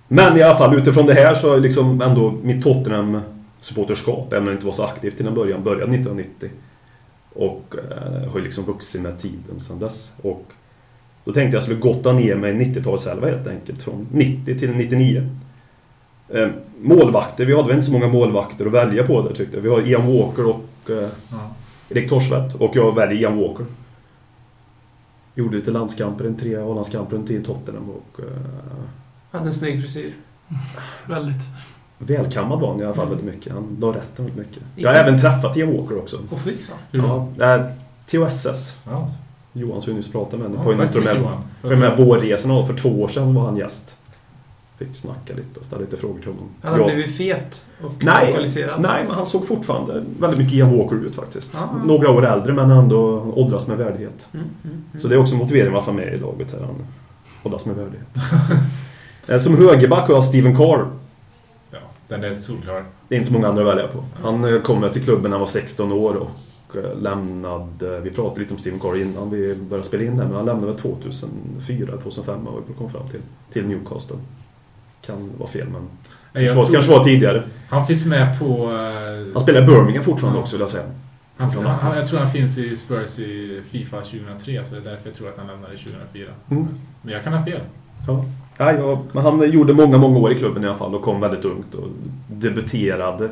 [0.08, 4.46] Men i alla fall utifrån det här så är liksom ändå mitt Tottenham-supporterskap, även om
[4.46, 6.50] det inte var så aktivt till en början, började 1990.
[7.34, 10.12] Och eh, har ju liksom vuxit med tiden sedan dess.
[10.22, 10.46] Och
[11.26, 13.82] då tänkte jag att jag skulle gotta ner mig i 90-talselva helt enkelt.
[13.82, 15.30] Från 90 till 99.
[16.30, 16.48] Eh,
[16.82, 19.62] målvakter, vi hade väl inte så många målvakter att välja på där tyckte jag.
[19.62, 21.38] Vi har Ian Walker och eh, Ja.
[21.90, 23.66] Erik Torsvedt och jag väljer Ian Walker.
[25.36, 28.26] Gjorde lite landskamper, en tre A-landskamper, en tio i Tottenham och uh,
[29.32, 30.14] Hade en snygg frisyr.
[31.06, 31.42] Väldigt.
[31.98, 33.54] välkammad var han i alla fall väldigt mycket.
[33.54, 34.64] Han la rätten väldigt mycket.
[34.76, 36.18] Jag har även träffat Ian Walker också.
[36.30, 36.78] Och fy fan.
[37.38, 37.66] Ja, äh,
[38.12, 38.76] TOSS.
[38.86, 39.10] Ja.
[39.54, 40.60] Johan som vi nyss pratade med.
[40.60, 41.44] Ja, på en tack så av de mycket, här, Johan.
[41.62, 43.96] på de här vårresorna för två år sedan var han gäst.
[44.78, 46.48] Fick snacka lite och ställa lite frågor till honom.
[46.62, 46.96] Han hade Ja.
[46.96, 48.82] blivit fet och Nej, alkoholiserad.
[48.82, 51.52] nej, men han såg fortfarande väldigt mycket Ian Walker ut faktiskt.
[51.54, 51.70] Ja.
[51.86, 54.28] Några år äldre men ändå åldras med värdighet.
[54.34, 55.02] Mm, mm, mm.
[55.02, 56.60] Så det är också motiveringen varför han är med i laget här.
[56.60, 56.76] Han
[57.44, 58.08] åldras med värdighet.
[59.28, 60.88] Eh, Som högerback har jag Steven Carr.
[61.72, 62.86] Ja, den är solklar.
[63.08, 64.04] Det är inte så många andra att välja på.
[64.24, 68.00] Han eh, kom till klubben när han var 16 år och eh, lämnade...
[68.00, 70.68] Vi pratade lite om Steven Carr innan vi började spela in här, men han lämnade
[70.72, 73.22] väl 2004, 2005 och vi kom fram till,
[73.54, 74.18] till Newcastle.
[75.06, 75.82] Kan vara fel, men...
[76.34, 77.44] Jag Kanske var, kanske var tidigare.
[77.70, 78.46] Han finns med på...
[78.46, 80.42] eh, Han spelar i Birmingham fortfarande Ja.
[80.42, 80.84] också vill jag säga.
[81.38, 85.08] han, han, jag tror han finns i Spurs i Fifa 2003, så det är därför
[85.10, 86.28] jag tror att han lämnade 2004.
[86.52, 86.68] Mm.
[87.02, 87.62] Men jag kan ha fel.
[88.08, 88.26] Ja.
[88.58, 91.20] Ja, ja, men han gjorde många, många år i klubben i alla fall och kom
[91.22, 91.88] väldigt ungt och
[92.28, 93.30] debuterade.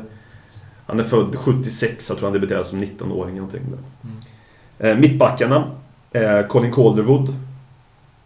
[0.86, 3.78] Han är född 76, jag tror han debuterade som 19-åring någonting där.
[4.10, 4.16] Mm.
[4.78, 5.70] Eh, mittbackarna,
[6.12, 7.34] eh, Colin Calderwood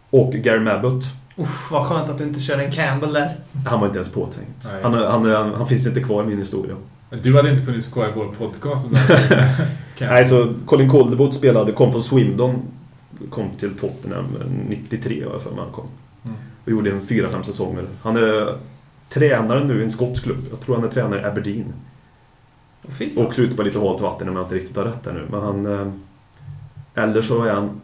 [0.09, 1.03] och Gary Mabbott.
[1.39, 3.35] Usch, vad skönt att du inte körde en Campbell där.
[3.65, 4.67] Han var inte ens påtänkt.
[4.83, 6.75] Han, han, är- han finns inte kvar i min historia.
[7.23, 8.91] Du hade inte funnits kvar i vår podcast om
[9.99, 12.61] Nej, så Colin Calderwood spelade, kom från Swindon.
[13.29, 14.25] Kom till Tottenham
[14.69, 15.87] 93 har jag för mig han kom.
[16.25, 16.37] Mm.
[16.65, 17.85] Och gjorde en fyra, fem säsonger.
[18.03, 18.57] Han är
[19.09, 20.45] tränare nu i en skotsk klubb.
[20.49, 21.73] Jag tror han är tränare i Aberdeen.
[22.89, 23.25] Fan.
[23.25, 25.25] Också ute på lite halt vatten om jag inte riktigt har rätt där nu.
[25.31, 25.65] Men han...
[25.65, 25.91] Eh,
[27.03, 27.81] eller så är han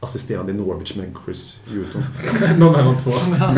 [0.00, 2.02] assisterande i Norwich med Chris Hewton.
[2.58, 3.10] Någon av de två.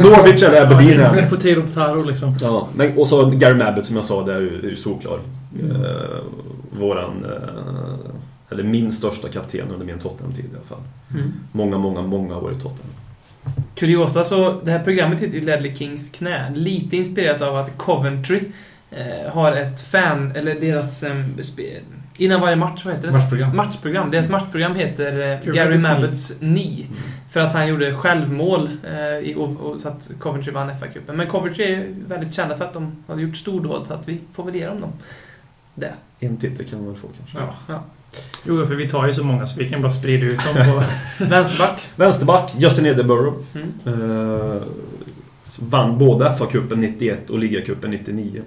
[0.02, 1.30] Norwich eller Aberdeen är han.
[1.30, 2.34] Potato potato liksom.
[2.40, 5.20] Ja, men, och så Gary Mabbott som jag sa, det är ju, solklar.
[5.62, 6.20] Eh,
[6.70, 7.24] våran...
[7.24, 8.10] Eh,
[8.52, 10.82] eller min största kapten under min Tottenham-tid i alla fall.
[11.14, 11.32] Mm.
[11.52, 12.94] Många, många, många år i Tottenham.
[13.74, 16.52] Kuriosa, så det här programmet heter ju Ledley Kings knä.
[16.54, 18.40] Lite inspirerat av att Coventry
[18.90, 21.02] eh, har ett fan, eller deras...
[21.02, 21.62] Eh, spe,
[22.16, 23.12] innan varje match, vad heter det?
[23.12, 23.56] Matchprogram.
[23.56, 24.10] Matchprogram.
[24.10, 26.86] Deras matchprogram heter eh, Gary Mabbotts Mabbotts Knee.
[27.30, 31.12] För att han gjorde självmål eh, i- och, och så att Coventry vann FA-cupen.
[31.16, 34.44] Men Coventry är väldigt kända för att de har gjort stordåd, så att vi får
[34.44, 34.92] väl ge dem dem.
[35.74, 35.92] Det.
[36.20, 37.38] En titel kan man väl få kanske.
[37.38, 37.54] Ja.
[37.68, 37.82] ja.
[38.46, 40.82] Jo, för vi tar ju så många så vi kan bara sprida ut dem på...
[41.24, 41.88] Vänsterback.
[41.96, 43.36] Vänsterback, Justin Edinburgh.
[43.54, 43.72] Mm.
[43.86, 44.62] Eh,
[45.58, 48.42] vann både FA-cupen 91 och ligacupen 99.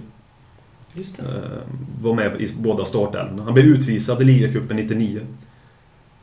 [0.94, 1.22] Just det.
[1.22, 1.60] Eh,
[2.00, 3.42] var med i båda startelvorna.
[3.42, 5.20] Han blev utvisad i ligacupen 99.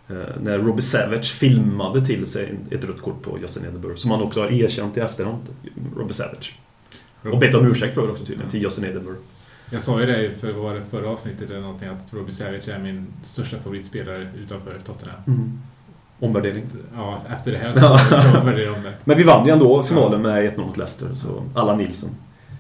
[0.10, 3.96] Eh, när Robbie Savage filmade till sig ett rött kort på Justin Edinburgh.
[3.96, 5.42] Som han också har erkänt i efterhand.
[5.98, 6.60] Robbie Savage.
[7.22, 9.20] Och bett om ursäkt för det också tydligen, till Justin Edinburgh.
[9.70, 12.70] Jag sa ju det för vad var det förra avsnittet eller någonting att Robbie Savage
[12.70, 15.18] är min största favoritspelare utanför Tottenham.
[15.28, 15.60] Mm.
[16.20, 16.64] Omvärdering.
[16.96, 18.94] Ja, efter det här så så värderar de det.
[19.04, 22.10] Men vi vann ju ändå finalen med 1-0 mot Leicester, så alla Nilsson.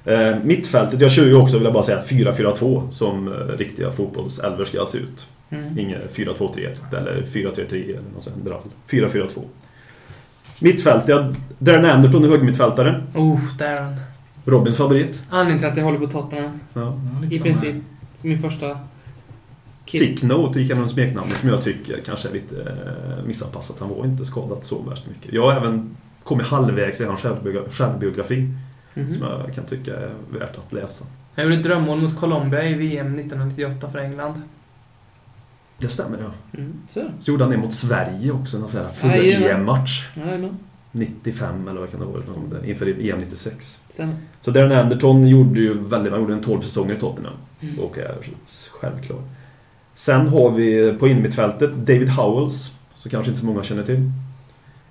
[0.06, 4.66] Eh, mittfältet, jag kör ju också, vill jag bara säga, 4-4-2 som eh, riktiga fotbollsälvor
[4.66, 5.28] ska se ut.
[5.49, 5.80] Mm.
[5.80, 8.45] Inget 4-2-3-1 eller 4-3-3 eller något sånt.
[8.45, 8.58] där.
[8.89, 9.28] 4-4-2.
[10.60, 11.34] Mittfält, ja.
[11.60, 13.04] Darren Anderton är högermittfältare.
[13.16, 13.95] Oh, Darren.
[14.45, 15.24] Robins favorit.
[15.30, 16.60] Anledningen till att jag håller på Tottenham.
[16.74, 16.99] Ja.
[17.32, 17.74] I princip.
[17.74, 17.82] här.
[18.22, 18.80] Min första...
[19.86, 19.99] Kid.
[20.02, 23.76] Sicknote gick han smeknamnet som jag tycker kanske är lite eh, missanpassat.
[23.80, 25.34] Han var inte skadad så värst mycket.
[25.34, 28.47] Jag har även kommit halvvägs i hans självbiogra- självbiografi
[28.94, 29.14] Mhm.
[29.14, 31.06] som jag kan tycka är värt att läsa.
[31.36, 34.42] Jag gjorde drömmål mot Colombia i VM 1998 för England.
[35.78, 36.60] Det stämmer ja.
[36.60, 36.74] Mm.
[36.89, 37.12] Så.
[37.20, 39.16] Så gjorde han det mot Sverige också, en sån här.
[39.16, 40.58] Jajamän.
[40.92, 43.84] 95 eller vad kan det ha varit, någon gång där, inför EM 96.
[43.89, 44.16] Stämmer.
[44.42, 47.34] Så Darren Anderton gjorde ju väldigt, han gjorde en 12 säsonger i Tottenham.
[47.62, 47.80] Mm.
[47.80, 48.18] Och är
[48.72, 49.20] självklar.
[49.96, 54.12] Sen har vi på innermittfältet David Howells, som kanske inte så många känner till.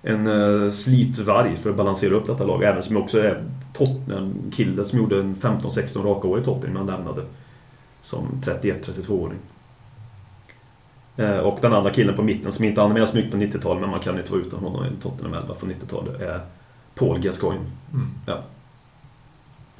[0.02, 3.44] En uh, slitvarg för att balansera upp detta lag, även som också är
[3.74, 7.26] Tottenham-kille som gjorde en 15-16 raka år i Tottenham när han lämnade.
[8.02, 9.38] Som 31-32-åring.
[11.16, 14.00] Eh, Och den andra killen på mitten som inte så mycket på 90-talet, men man
[14.00, 16.40] kan inte vara utan honom i Tottenham 11 från 90-talet, är
[16.94, 17.64] Paul Gascoigne.
[17.92, 18.08] Mm.
[18.26, 18.38] Ja.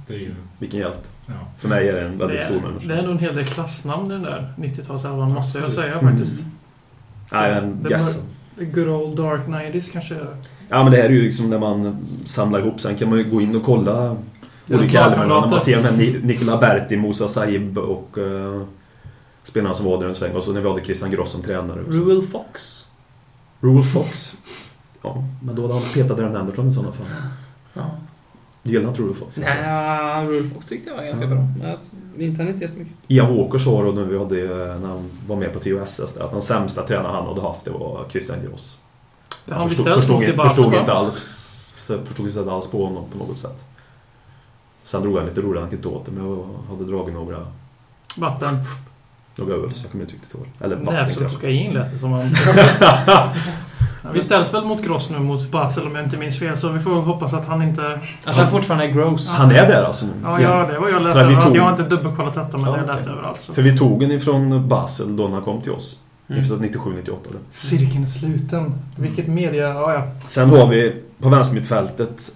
[0.07, 0.35] Det är ju...
[0.59, 1.09] Vilken hjälte.
[1.27, 1.33] Ja.
[1.59, 2.89] För mig är det en Det väldigt stor är, människa.
[2.89, 6.17] det är nog en hel del klassnamn den där 90-talselvan måste jag säga Mm.
[6.17, 6.45] faktiskt.
[7.33, 8.23] Nej, en Det guess.
[8.59, 10.15] The good old dark 90s kanske.
[10.69, 12.81] Ja men det här är ju liksom när man samlar ihop.
[12.81, 14.17] Sen kan man ju gå in och kolla
[14.69, 15.29] olika album.
[15.29, 18.63] När man ser Ni- Nicola Berti, Musa Saib och uh,
[19.45, 20.33] spelarna som var där en sväng.
[20.37, 21.81] Och så när vi hade Christian Gross som tränare.
[21.81, 21.99] också.
[21.99, 22.87] Ruel Fox.
[23.61, 24.35] Rule Fox.
[25.03, 27.07] Ja, men då hade han petat Darren Anderton i sådana fall.
[27.75, 27.91] Ja.
[28.63, 29.37] Du gillar inte Rule Fox?
[29.37, 31.31] Nej, ja, Ruel Fox tyckte jag var ganska Ja.
[31.31, 31.39] bra.
[31.59, 31.79] Men Jag
[32.17, 32.95] minns han inte jättemycket.
[33.09, 34.37] Ian Walker sa då när vi hade,
[34.79, 38.05] när han var med på TOSS att den sämsta tränaren han hade haft det var
[38.11, 38.79] Christian Gross.
[39.45, 41.19] Det har vi förstod, förstod, inte, förstod inte alls
[41.77, 43.65] förstod inte alls på honom på något sätt.
[44.85, 47.47] Sen drog han lite roliga anekdoter men jag hade dragit några,
[48.17, 48.55] Vatten.
[49.37, 50.47] några öl så jag kommer inte riktigt ihåg.
[50.61, 51.37] Eller vatten Näsor kanske.
[51.39, 52.11] kokain lät det som.
[52.11, 52.21] Man...
[54.03, 56.57] Ja, vi ställs väl mot Gross nu mot Basel om jag inte minns fel.
[56.57, 58.01] Så vi får hoppas att han inte...
[58.25, 59.29] Att han fortfarande är gross.
[59.29, 60.13] Han är där alltså nu.
[60.25, 61.45] Ja, ja det var jag läste överallt.
[61.47, 62.87] tog- Jag har inte dubbelkollat detta men Ja, det okej.
[62.87, 63.41] läste jag överallt.
[63.41, 63.55] Så.
[63.55, 65.99] För vi tog den ifrån Basel då när han kom till oss.
[66.29, 66.43] Mm.
[66.43, 67.17] Inför 97-98.
[67.51, 68.73] Cirkeln är sluten.
[68.97, 69.69] Vilket media...
[69.69, 70.03] Ja, ja.
[70.29, 72.31] Sen har vi på vänstermittfältet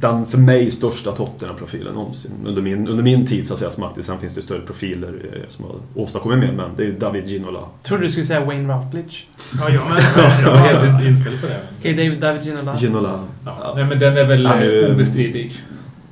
[0.00, 2.30] den för mig största Tottenham-profilen någonsin.
[2.46, 4.02] Under min, under min tid så att säga som aktiv.
[4.02, 6.52] Sen finns det större profiler eh, som har åstadkommit mer.
[6.52, 7.60] Men det är David Ginola.
[7.82, 9.26] Trodde du skulle säga Wayne Routledge.
[9.58, 10.02] Ja, jag med.
[10.42, 11.60] Jag var helt inställd på det.
[11.78, 12.76] Okej, David, David Ginola.
[12.76, 13.24] Ginola.
[13.46, 13.72] Ja.
[13.76, 15.52] Nej men den är väl Han är eh, obestridlig.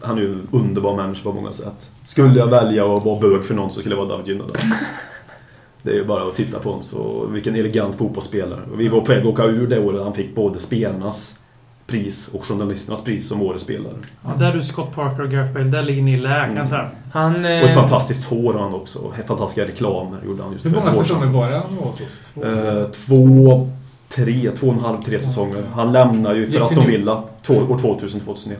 [0.00, 1.90] Han är ju en underbar människa på många sätt.
[2.04, 4.54] Skulle jag välja att vara bög för någon så skulle jag vara David Ginola.
[5.82, 6.82] Det är ju bara att titta på honom.
[6.82, 8.60] Så vilken elegant fotbollsspelare.
[8.72, 11.38] Och vi var på väg att åka ur det året han fick både spelarnas
[11.88, 13.92] pris och journalisternas pris som årets spelare.
[14.24, 15.64] Ja, där du Scott Parker och Gareth Bale.
[15.64, 16.90] Där ligger ni i lä kan jag säga.
[17.12, 17.34] Han...
[17.44, 19.12] Och ett Eh, fantastiskt hår har han också.
[19.26, 22.20] Fantastiska reklamer gjorde han just Hur många säsonger var det han hos oss?
[22.34, 22.44] Två?
[22.44, 23.68] Eh, två,
[24.08, 25.62] tre, två och en halv, tre säsonger.
[25.74, 28.54] Han lämnar ju för Aston Villa två, år 2000-2001.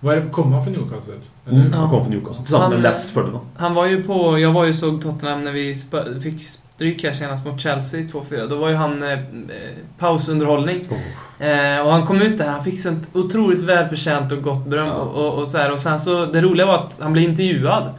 [0.00, 1.14] Vad är det, kommer han från Newcastle?
[1.46, 1.58] Eller?
[1.60, 1.72] Mm.
[1.72, 1.78] Ja.
[1.78, 3.44] Han kom från Newcastle tillsammans med Han- Les Ferdinand.
[3.56, 4.38] han var ju på...
[4.38, 6.42] Jag var ju såg Tottenham när vi spö, fick
[6.78, 8.48] stryk här senast mot Chelsea 2-4.
[8.48, 9.18] Då var ju han eh, eh,
[9.98, 10.80] pausunderhållning.
[11.38, 14.86] Eh, och han kom ut där, han fick sånt otroligt välförtjänt och gott beröm.
[14.86, 14.92] Ja.
[14.92, 17.94] Och, och, och, så här, och sen så, det roliga var att han blev intervjuad.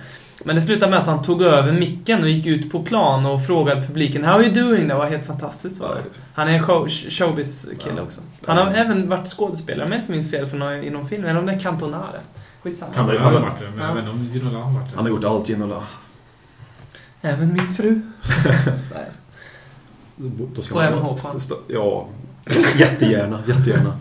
[0.45, 3.45] Men det slutade med att han tog över micken och gick ut på plan och
[3.47, 4.88] frågade publiken How are you doing?
[4.88, 6.01] Det var helt fantastiskt var det.
[6.34, 8.01] Han är en show, showbiz-kille Ja.
[8.03, 8.21] också.
[8.45, 8.71] Han har Ja.
[8.73, 11.25] även varit skådespelare om jag inte minns fel för någon, i någon film.
[11.25, 12.19] Eller om det är Cantonare.
[12.63, 12.91] Skitsamma.
[12.95, 13.88] Han Kan har det- varit det, men Ja.
[13.88, 14.95] jag vet inte om Ginola har varit det.
[14.95, 15.75] Han har gjort allt Ginola.
[17.22, 17.89] Även min fru.
[18.93, 19.05] Nej.
[20.55, 21.39] Då ska Och man även Håkan.
[21.67, 22.07] Ja,
[22.78, 23.93] jättegärna, jättegärna.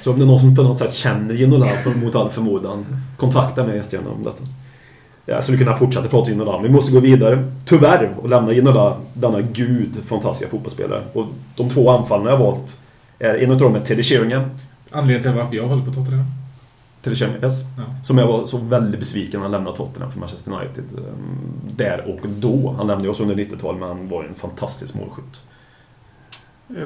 [0.00, 2.86] Så om det är någon som på något sätt känner Ginola på- mot all förmodan,
[3.16, 4.44] kontakta mig jättegärna om detta.
[5.26, 7.52] Jag skulle kunna fortsätta prata Ginola, men vi måste gå vidare.
[7.64, 11.02] Tyvärr, och lämna Ginola, denna gud fantastiska fotbollsspelare.
[11.12, 12.76] Och de två anfallarna jag har valt,
[13.18, 14.42] är, en av dem är Teddy Sheringham.
[14.90, 16.24] Anledningen till varför jag håller på Tottenham.
[17.04, 17.60] Sheringham, yes.
[17.76, 17.82] Ja.
[18.02, 20.84] Som jag var så väldigt besviken när han lämnade Tottenham för Manchester United.
[20.98, 22.74] ehm, Där och då.
[22.76, 25.40] Han lämnade oss under 90-talet, men han var en fantastisk målskytt.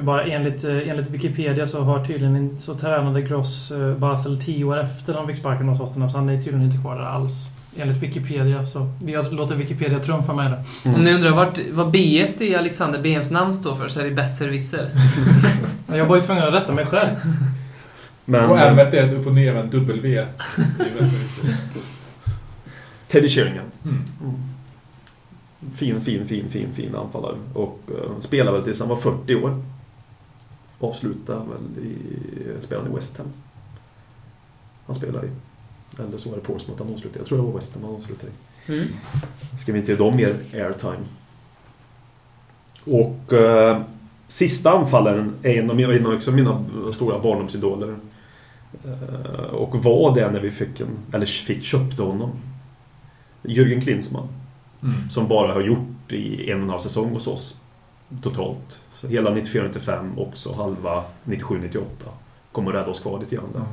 [0.01, 4.79] Bara enligt, eh, enligt Wikipedia så har tydligen så tränade Gross eh, Basel tio år
[4.79, 6.09] efter han fick sparken av Tottenham.
[6.09, 7.33] Så han är tydligen inte kvar där alls.
[7.77, 8.67] Enligt Wikipedia.
[8.67, 10.63] Så vi låter Wikipedia trumfa med det.
[10.85, 10.97] Mm.
[10.97, 14.11] Om ni undrar vart, vad B i Alexander BMs namn står för så är det
[14.11, 14.91] besserwisser.
[15.87, 17.09] Jag var ju tvungen att rätta mig själv.
[18.25, 20.25] Men, och M är ett upp och ner med en W.
[23.07, 23.65] Teddy Sheringham.
[23.85, 24.03] Mm.
[25.75, 27.37] Fin, fin, fin, fin, fin anfallare.
[27.53, 29.63] Och uh, spelade väl tills han var 40 år.
[30.79, 31.97] Avslutade väl i...
[32.61, 33.27] Spelade i West Ham.
[34.85, 35.29] Han spelade i.
[36.01, 37.19] Eller så var det Portsmouth han avslutade.
[37.19, 38.71] Jag tror det var West Ham han avslutade i.
[38.71, 38.87] Mm.
[39.59, 41.03] Ska vi inte ge dem mer airtime?
[42.85, 43.81] Och eh,
[44.27, 47.95] sista anfallaren är en av mina, en av också mina stora barndomsidoler.
[48.85, 52.31] Eh, och var det när vi fick, en, eller fick köpte honom.
[53.43, 54.27] Jürgen Klinsmann.
[54.83, 55.09] Mm.
[55.09, 57.57] Som bara har gjort i en och en halv säsong hos oss.
[58.21, 58.81] Totalt.
[58.91, 61.83] Så hela 94-95 och så halva 97-98.
[62.51, 63.59] Kommer att rädda oss kvar lite grann där.
[63.59, 63.65] Eh,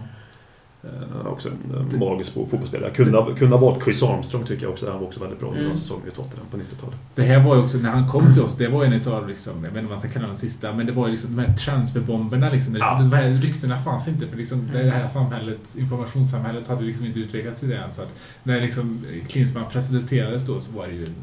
[1.27, 2.91] också en eh, magisk fotbollsspelare.
[2.91, 4.91] Kunde, ha- kunde ha varit Chris Armstrong tycker jag också.
[4.91, 5.63] Han var också väldigt bra i Mm.
[5.63, 6.97] några säsonger i Tottenham på 90-talet.
[7.15, 9.53] Det här var ju också, när han kom till oss, det var en utav liksom,
[9.55, 11.43] jag vet inte om man ska kalla dem sista, men det var ju liksom de
[11.43, 12.77] här transferbomberna liksom.
[12.77, 12.95] Ja.
[12.99, 17.21] Det, de här ryktena fanns inte för liksom det här samhället, informationssamhället hade liksom inte
[17.21, 17.93] utvecklats till det än.
[17.93, 21.15] Så att när liksom Klinsmann presenterades då så var det ju en,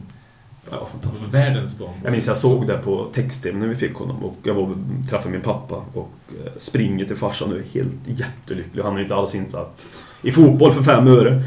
[0.72, 1.34] Ja, fantastiskt.
[1.34, 1.94] världens bomb.
[2.04, 4.76] Jag minns jag såg det på text-tv när vi fick honom och jag var
[5.10, 6.12] träffade min pappa och
[6.46, 8.84] eh, springer till farsan och är helt jättelycklig.
[8.84, 9.86] Han är inte alls insatt
[10.22, 11.44] i fotboll för fem öre.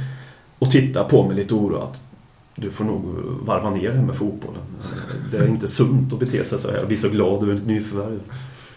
[0.59, 2.03] Och tittar på mig lite oroat.
[2.57, 3.03] Du får nog
[3.45, 4.63] varva ner det här med fotbollen.
[5.31, 6.77] Det är inte sunt att bete sig så här.
[6.77, 8.21] Jag blir så glad över ett nyförvärv.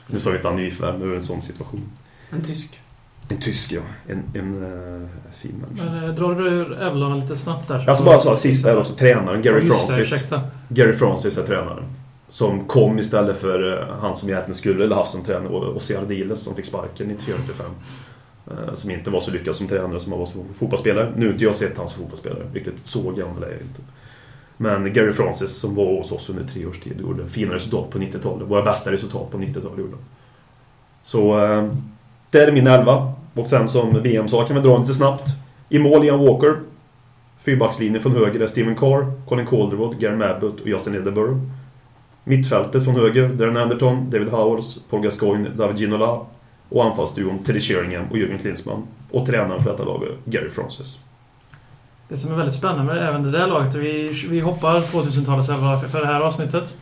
[0.07, 1.81] Nu sa vi inte han nyförvärv, är det en sån situation.
[2.29, 2.79] En tysk.
[3.33, 5.91] En tysk ja, en, en uh, fin människa.
[5.91, 7.89] Men eh, drar du ur ävlarna lite snabbt där?
[7.89, 10.13] Alltså bara så sist är också tränaren, Gary just det, Francis.
[10.13, 10.41] Ursäkta.
[10.67, 11.83] Gary Francis är tränaren.
[12.29, 16.39] Som kom istället för eh, han som egentligen skulle eller haft som tränare, Ossi Ardiles
[16.39, 17.61] som fick sparken 94-95.
[18.47, 21.13] Eh, Som inte var så lyckad som tränare som han var som fotbollsspelare.
[21.15, 23.81] Nu har inte jag sett hans fotbollsspelare, riktigt så gammal är jag inte.
[24.57, 27.97] Men Gary Francis som var hos oss under tre års tid gjorde fina resultat på
[27.97, 28.47] 90-talet.
[28.47, 30.03] Våra bästa resultat på 90-talet gjorde han.
[31.03, 31.37] Så
[32.29, 33.13] det är min elva.
[33.33, 35.29] Och sen som VM sa kan vi dra lite snabbt.
[35.69, 36.55] I mål Ian Walker.
[37.39, 41.39] Fyrbackslinjen från höger är Steven Carr, Colin Calderwood, Gary Abbott och Justin Edinburgh.
[42.23, 46.25] Mittfältet från höger, Darren Anderton, David Howells, Paul Gascoigne, David Ginola.
[46.69, 48.83] Och anfallsduon Teddy Sheringham och Jürgen Klinsmann.
[49.11, 50.99] Och tränaren för detta laget, Gary Francis.
[52.07, 55.79] Det som är väldigt spännande med även det där laget, vi, vi hoppar 2000-talets elva
[55.79, 56.75] för det här avsnittet.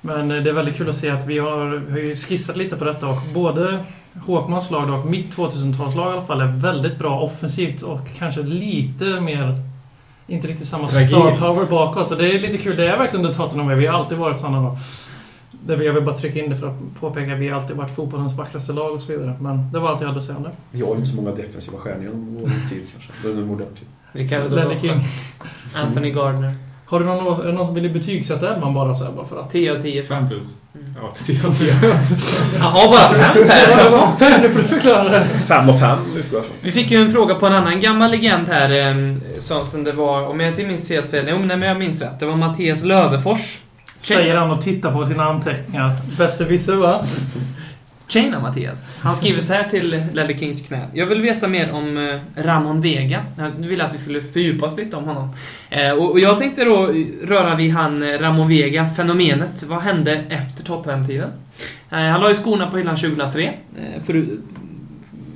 [0.00, 2.76] Men eh, det är väldigt kul att se att vi har, har ju skissat lite
[2.76, 3.84] på detta och både
[4.26, 9.20] Håkmans lag och mitt 2000-talslag i alla fall är väldigt bra offensivt och kanske lite
[9.20, 9.62] mer
[10.26, 11.10] inte riktigt samma Fragilt.
[11.10, 12.08] star power bakåt.
[12.08, 12.76] Så det är lite kul.
[12.76, 13.74] Det är verkligen det Tottenham är.
[13.74, 14.78] Vi har alltid varit sådana då.
[15.66, 17.76] Det vill jag vill bara trycka in det för att påpeka att vi har alltid
[17.76, 19.34] varit fotbollens vackraste lag och så vidare.
[19.40, 20.50] Men det var allt jag hade att säga om det.
[20.70, 23.12] Vi har ju inte så många defensiva stjärnor genom vår tid kanske.
[23.22, 23.86] Det är nu modern tid.
[24.12, 25.08] Ricardo Lenny King.
[25.76, 26.54] Anthony Gardner.
[26.88, 29.40] Har du någon, är det någon som vill betygsätta elvan bara så här, bara för
[29.40, 29.52] att?
[29.52, 30.02] 10 av 10.
[30.02, 30.56] Fem plus.
[30.74, 30.94] Mm.
[31.02, 31.74] Ja, tio av tio.
[32.58, 33.48] Jaha, bara fem
[34.18, 34.42] Per?
[34.42, 35.26] Nu får du förklara det.
[35.46, 36.56] Fem och fem utgår jag från.
[36.60, 40.26] Vi fick ju en fråga på en annan gammal legend här, som som det var,
[40.26, 42.20] om jag inte minns helt fel, jo, nej, men jag minns rätt.
[42.20, 43.58] Det var Mattias Lövefors.
[43.98, 45.96] Säger han och tittar på sina anteckningar.
[46.18, 47.04] Besserwisser va?
[48.08, 48.90] Tjena Mattias.
[49.00, 50.88] Han skriver så här till Ledley Kings knä.
[50.92, 53.24] Jag vill veta mer om eh, Ramon Vega.
[53.38, 55.30] Jag ville att vi skulle fördjupa oss lite om honom.
[55.70, 56.86] Eh, och, jag tänkte då
[57.22, 59.62] röra vid han eh, Ramon Vega, fenomenet.
[59.62, 61.30] Vad hände efter Tottenham-tiden?
[61.88, 63.44] Han la ju skorna på hyllan 2003.
[63.78, 64.26] Eh, för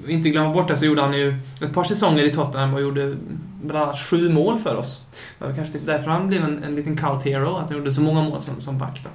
[0.08, 3.16] inte glömma bort det så gjorde han ju ett par säsonger i Tottenham och gjorde
[3.62, 5.04] bland annat sju mål för oss.
[5.38, 8.00] Det var kanske därför han blev en, en liten cult hero, att han gjorde så
[8.00, 9.00] många mål som, som back.
[9.04, 9.10] Då.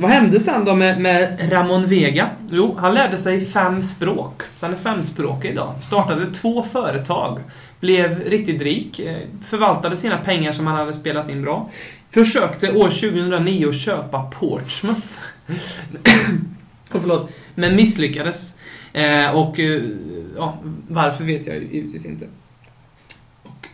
[0.00, 2.30] Vad hände sen då med, med Ramon Vega?
[2.50, 4.42] Jo, han lärde sig fem språk.
[4.56, 5.74] Så han är femspråkig idag.
[5.80, 7.40] Startade två företag.
[7.80, 9.00] Blev riktigt rik.
[9.00, 11.70] Eh, förvaltade sina pengar som han hade spelat in bra.
[12.10, 15.06] Försökte år 2009 köpa Portsmouth.
[16.92, 17.30] oh, förlåt.
[17.54, 18.56] Men misslyckades.
[18.92, 19.82] Eh, och eh,
[20.36, 22.26] ja, varför vet jag givetvis inte.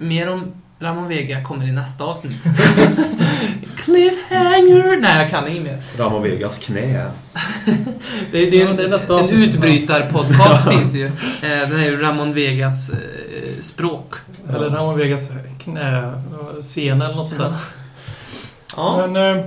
[0.03, 2.43] Mer om Ramon Vega kommer i nästa avsnitt.
[3.77, 5.01] Cliffhanger!
[5.01, 5.79] Nej, jag kan inget mer.
[5.99, 7.07] Ramon Vegas knä.
[8.33, 11.07] Det, det, är en, det är nästa en utbrytarpodcast finns ju.
[11.07, 12.97] Eh, Den är ju Ramon Vegas eh,
[13.61, 14.15] språk.
[14.49, 15.29] Eller Ramon Vegas
[15.65, 16.13] knä...
[16.63, 17.55] Scen eller något sånt där.
[18.77, 19.07] Ja.
[19.07, 19.39] Men...
[19.39, 19.45] eh,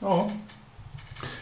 [0.00, 0.30] Ja.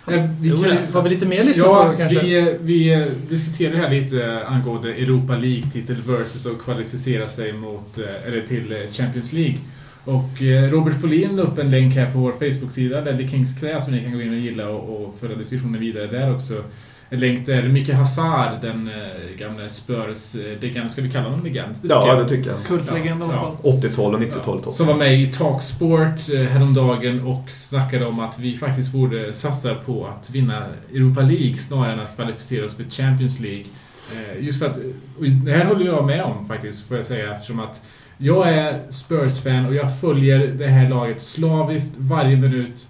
[0.09, 0.95] Eh, Vi kan, det.
[0.95, 2.21] Har vi lite mer listor Ja, på kanske?
[2.21, 7.99] vi, eh, vi eh, diskuterade här lite angående Europa League-titel versus att kvalificera sig mot,
[8.27, 9.59] eller till Champions League.
[10.05, 14.01] Och Robert Folin la upp en länk här på vår Facebook-sida, Kings knä, som ni
[14.01, 16.65] kan gå in och gilla och, och föra diskussionen vidare där också.
[17.13, 21.75] Länk där Micke Hazard, den eh, gamla Spurs-legenden, ska vi kalla honom legend?
[21.83, 22.19] Det Ja, jag.
[22.19, 22.65] det tycker jag.
[22.67, 23.57] Kultlegend alla fall.
[23.63, 24.71] 80-tal och 90-talet också.
[24.71, 29.75] Som var med i Talksport eh, häromdagen och snackade om att vi faktiskt borde satsa
[29.75, 30.63] på att vinna
[30.95, 33.65] Europa League snarare än att kvalificera oss för Champions League.
[34.13, 34.77] Eh, Just för att,
[35.19, 37.81] och det här håller jag med om faktiskt, får jag säga, eftersom att
[38.19, 42.89] jag är Spurs-fan och jag följer det här laget slaviskt varje minut,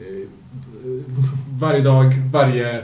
[0.00, 0.28] eh,
[1.50, 2.82] varje dag, varje,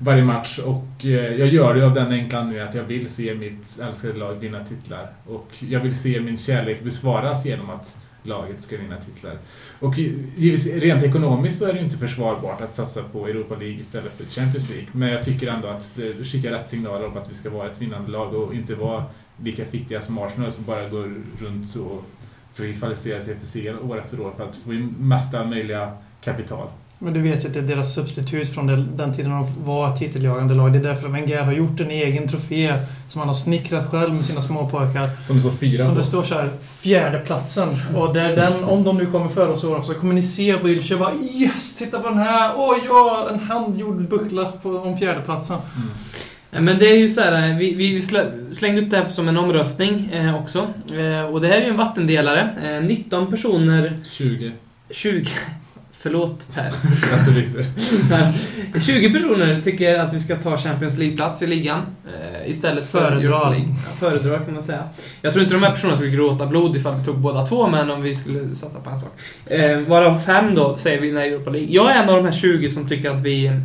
[0.00, 0.58] varje match.
[0.58, 4.14] Och eh, jag gör det av den enkla anledningen att jag vill se mitt älskade
[4.14, 5.12] lag vinna titlar.
[5.26, 9.38] Och jag vill se min kärlek besvaras genom att laget ska vinna titlar.
[9.80, 13.80] Och givetvis, rent ekonomiskt så är det ju inte försvarbart att satsa på Europa League
[13.80, 14.86] istället för Champions League.
[14.92, 17.70] Men jag tycker ändå att eh, det skickar rätt signaler om att vi ska vara
[17.70, 19.04] ett vinnande lag och inte vara
[19.42, 22.04] lika fittiga som Arsenal som bara går runt och
[22.52, 26.68] försöker kvalificera sig för CL år efter år för att få in mesta möjliga kapital.
[26.98, 30.54] Men du vet ju att det är deras substitut från den tiden de var titeljagande
[30.54, 30.72] lag.
[30.72, 32.74] Det är därför Wenger har gjort en egen trofé
[33.08, 35.10] som han har snickrat själv med sina småpojkar.
[35.26, 37.68] Som det står fyra Som det står så här, fjärde platsen.
[37.96, 40.56] Och det är den, om de nu kommer före oss år också, kommer ni se
[40.56, 41.76] Wilshere bara Yes!
[41.76, 42.52] Titta på den här!
[42.56, 43.28] Oj, ja!
[43.32, 45.58] En handgjord buckla på, om fjärdeplatsen.
[45.76, 46.64] Mm.
[46.64, 48.02] Men det är ju så här, vi, vi
[48.56, 50.58] slängde ut det här som en omröstning eh, också.
[50.92, 52.76] Eh, och det här är ju en vattendelare.
[52.76, 53.98] Eh, 19 personer...
[54.04, 54.52] 20.
[54.90, 55.28] 20.
[56.04, 56.64] Förlåt Per.
[57.12, 62.98] Alltså, 20 personer tycker att vi ska ta Champions League-plats i ligan eh, istället för
[62.98, 63.20] Föredrar.
[63.20, 63.68] Europa League.
[63.68, 64.88] Ja, föredrar kan man säga.
[65.22, 67.90] Jag tror inte de här personerna skulle gråta blod ifall vi tog båda två, men
[67.90, 69.12] om vi skulle satsa på en sak.
[69.46, 71.68] Eh, varav fem då säger vi nej Europa League.
[71.70, 73.60] Jag är en av de här 20 som tycker att vi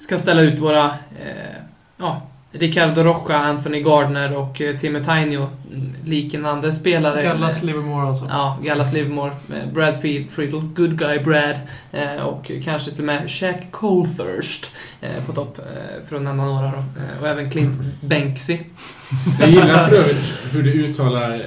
[0.00, 1.56] ska ställa ut våra eh,
[1.96, 5.48] ja, Ricardo Rocha, Anthony Gardner och eh, Timmy Tainio
[6.04, 7.22] liknande spelare.
[7.22, 8.26] Gallas Livermore alltså.
[8.28, 9.32] Ja, Gallas Livermore.
[9.54, 11.58] eh, Brad Friedel, Good Guy Brad
[11.92, 14.74] eh, och kanske till och med Shaq Colthurst
[15.26, 15.58] på topp,
[16.08, 16.82] för att nämna några då.
[17.20, 18.58] Och även Clint Banksy.
[19.40, 21.46] Jag gillar för övrigt hur du uttalar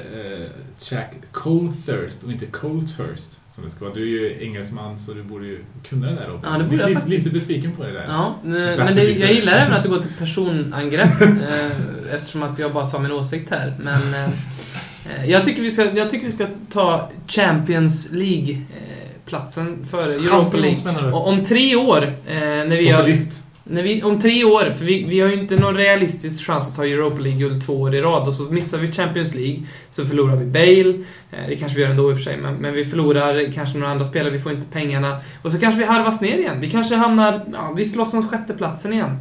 [0.91, 3.93] Jack Colthurst och inte Colthurst som vara.
[3.93, 6.41] Du är ju engelsman så du borde ju kunna det där Robin.
[6.43, 7.25] Ja, det borde jag lite, faktiskt.
[7.25, 8.05] lite besviken på det där.
[8.07, 12.73] Ja, men det, jag gillar även att du går till personangrepp eh, eftersom att jag
[12.73, 13.73] bara sa min åsikt här.
[13.79, 20.13] Men eh, eh, jag, tycker vi ska, jag tycker vi ska ta Champions League-platsen före
[20.13, 21.11] Europa League.
[21.11, 22.93] Och om tre år, eh, när vi.
[22.93, 23.42] Populist.
[23.65, 26.75] När vi, om tre år, för vi, vi har ju inte någon realistisk chans att
[26.75, 29.59] ta Europa League-guld två år i rad och så missar vi Champions League
[29.89, 32.55] så förlorar vi Bale, eh, det kanske vi gör ändå i och för sig, men,
[32.55, 35.85] men vi förlorar kanske några andra spelare, vi får inte pengarna och så kanske vi
[35.85, 36.61] harvas ner igen.
[36.61, 39.17] Vi kanske hamnar, ja, vi slåss om sjätteplatsen igen.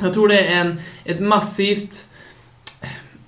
[0.00, 2.06] Jag tror det är en, ett massivt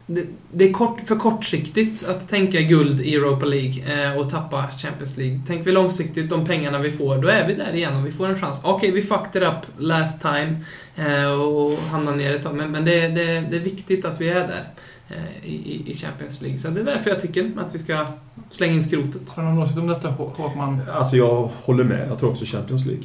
[0.07, 4.69] det, det är kort, för kortsiktigt att tänka guld i Europa League eh, och tappa
[4.79, 5.41] Champions League.
[5.47, 8.27] Tänker vi långsiktigt, de pengarna vi får, då är vi där igen och vi får
[8.27, 8.61] en chans.
[8.65, 10.57] Okej, vi fucked it up last time
[10.97, 14.29] eh, och hamnar ner ett tag, men, men det, det, det är viktigt att vi
[14.29, 14.65] är där
[15.09, 16.59] eh, i, i Champions League.
[16.59, 18.07] Så det är därför jag tycker att vi ska
[18.51, 19.31] slänga in skrotet.
[19.31, 20.81] Har du någon åsikt om detta, Hå- Håkman?
[20.93, 22.09] Alltså jag håller med.
[22.09, 23.05] Jag tror också Champions League.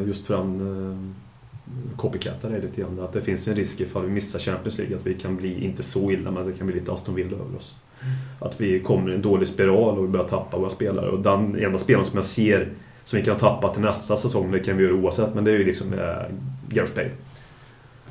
[0.00, 1.23] Eh, Just för han eh,
[1.96, 3.00] copycatar det lite grann.
[3.00, 5.82] Att det finns en risk ifall vi missar Champions League att vi kan bli, inte
[5.82, 7.74] så illa, men det kan bli lite Aston Villa över oss.
[8.40, 11.10] Att vi kommer i en dålig spiral och vi börjar tappa våra spelare.
[11.10, 12.72] Och den enda spelaren som jag ser
[13.04, 15.58] som vi kan tappa till nästa säsong, det kan vi göra oavsett, men det är
[15.58, 16.34] ju liksom eh,
[16.68, 17.10] Gareth Bale.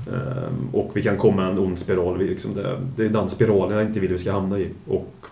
[0.08, 2.18] Ehm, och vi kan komma i en ond spiral.
[2.18, 4.70] Vi liksom, det, det är den spiralen jag inte vill vi ska hamna i.
[4.88, 5.26] Och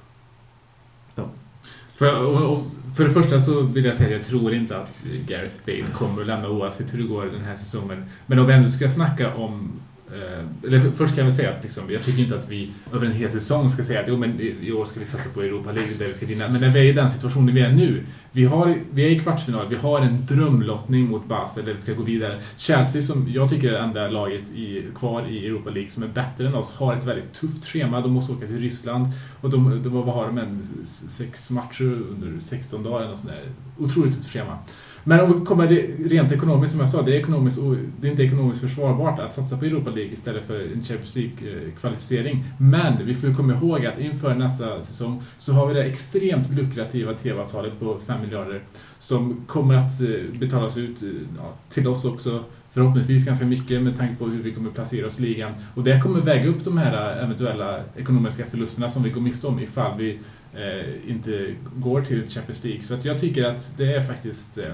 [1.96, 2.60] För, och, och,
[2.96, 6.22] för det första så vill jag säga att jag tror inte att Gareth Bale kommer
[6.22, 8.06] att lämna oavsett hur det går den här säsongen.
[8.26, 9.72] Men om vi ändå ska snacka om
[10.14, 13.06] Eh, eller först kan jag väl säga att liksom, jag tycker inte att vi över
[13.06, 15.42] en hel säsong ska säga att jo, men i i år ska vi satsa på
[15.42, 16.48] Europa League där vi ska vinna.
[16.48, 18.04] Men när vi är i den situationen vi är nu.
[18.32, 21.94] Vi, har, vi är i kvartsfinal, vi har en drömlottning mot Basel där vi ska
[21.94, 22.42] gå vidare.
[22.58, 26.08] Chelsea som jag tycker är det enda laget i, kvar i Europa League som är
[26.08, 28.02] bättre än oss har ett väldigt tufft schema.
[28.02, 29.08] De måste åka till Ryssland
[29.42, 30.62] och de, de vad har de en
[31.10, 33.52] sex matcher under 16 dagar eller något sånt där.
[33.78, 34.58] Otroligt tufft schema.
[35.04, 35.68] Men om vi kommer
[36.10, 37.60] rent ekonomiskt, som jag sa, det är, ekonomiskt,
[38.02, 42.44] det är inte ekonomiskt försvarbart att satsa på Europa League istället för en Champions League-kvalificering.
[42.58, 46.56] Men vi får ju komma ihåg att inför nästa säsong så har vi det extremt
[46.56, 48.62] lukrativa TV-avtalet på 5 miljarder
[49.00, 52.44] som kommer att eh, betalas ut eh, ja, till oss också.
[52.74, 55.54] Förhoppningsvis ganska mycket med tanke på hur vi kommer placera oss i ligan.
[55.76, 59.48] Och det kommer väga upp de här eh, eventuella ekonomiska förlusterna som vi går miste
[59.48, 60.20] om ifall vi
[60.54, 62.84] eh, inte går till Champions League.
[62.84, 64.74] Så att jag tycker att det är faktiskt eh,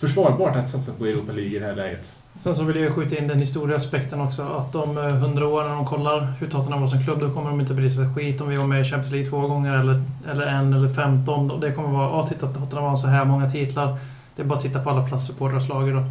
[0.00, 2.12] försvarbart att satsa på Europa League i det här läget.
[2.36, 4.42] Sen så vill jag skjuta in den historiska aspekten också.
[4.42, 7.30] Att om eh, hundra 100 år när de kollar hur Tottenham var som klubb, då
[7.30, 9.74] kommer de inte bry sig skit om vi var med i Champions League två gånger
[9.74, 11.60] eller, eller en eller femton.
[11.60, 13.98] Det kommer vara, ja titta Tottenham har så här många titlar.
[14.36, 16.04] Det är bara att titta på alla platssupportrars lager då.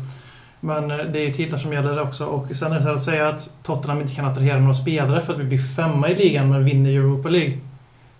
[0.59, 2.25] Men eh, det är ju titlar som gäller också.
[2.25, 5.33] Och sen är det så att säga att Tottenham inte kan attrahera några spelare för
[5.33, 7.57] att vi blir femma i ligan men vinner Europa League.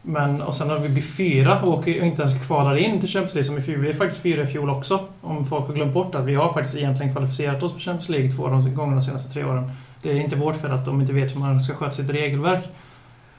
[0.02, 3.44] Men, och sen när vi blir fyra och inte ens kvalar in till Champions League
[3.44, 3.80] som i fjol.
[3.80, 5.00] Vi är faktiskt fyra i fjol också.
[5.22, 8.32] Om folk har glömt bort att vi har faktiskt egentligen kvalificerat oss för Champions League
[8.32, 9.72] två av de gångerna de senaste tre åren.
[10.02, 12.64] Det är inte vårt fel att de inte vet hur man ska sköta sitt regelverk.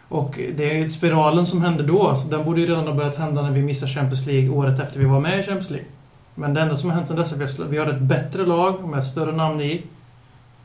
[0.08, 3.16] Och det är ju spiralen som hände då, så den borde ju redan ha börjat
[3.16, 5.88] hända när vi missar Champions League året efter vi var med i Champions League.
[6.34, 8.00] Men det enda som har hänt sedan dess är att vi har vi har ett
[8.00, 9.82] bättre lag med större namn i.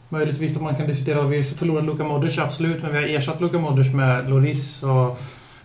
[0.10, 3.60] Möjligtvis att man kan diskutera, vi förlorade Luka Modric, absolut, men vi har ersatt Luka
[3.60, 5.20] Modric med Loris och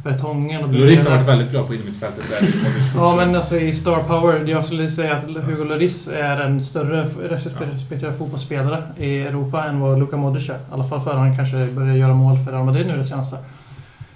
[0.04, 2.48] Vertongen och Lloris har varit väldigt bra på innermittfältet där.
[2.94, 4.44] Ja, men alltså i Star Power.
[4.46, 9.98] Jag skulle säga att Hugo Lloris är en större respekterad fotbollsspelare i Europa än vad
[9.98, 10.54] Luka Modric är.
[10.54, 13.36] I alla fall före han kanske började göra mål för Real Madrid nu det senaste.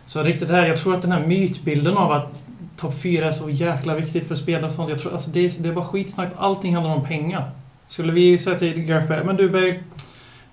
[0.06, 2.42] Så riktigt här, jag tror att den här mytbilden av att
[2.76, 4.90] topp 4 är så jäkla viktigt för spelare och sånt.
[4.90, 6.28] Jag tror, alltså det, det är bara skitsnack.
[6.38, 7.50] Allting handlar om pengar.
[7.86, 9.80] Skulle vi säga till Gareth Bale, men du Bale,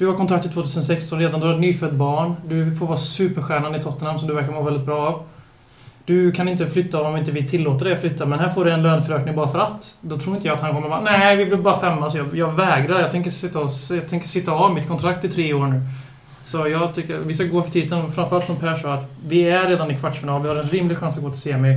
[0.02, 2.36] du har kontrakt till 2016 redan, du har ett nyfött barn.
[2.46, 5.24] Du får vara superstjärnan i Tottenham som du verkar må väldigt bra av.
[6.06, 8.72] Du kan inte flytta om inte vi tillåter dig att flytta, men här får du
[8.72, 9.96] en löneförökning bara för att.
[10.02, 12.38] Då tror inte jag att han kommer vara nej vi blir bara femma så jag,
[12.38, 13.00] jag vägrar.
[13.00, 15.82] Jag tänker, sitta och, jag tänker sitta av mitt kontrakt i tre år nu.
[16.44, 18.12] Så jag tycker vi ska gå för titeln.
[18.12, 20.42] Framförallt som Per sa, att vi är redan i kvartsfinal.
[20.42, 21.76] Vi har en rimlig chans att gå till semi.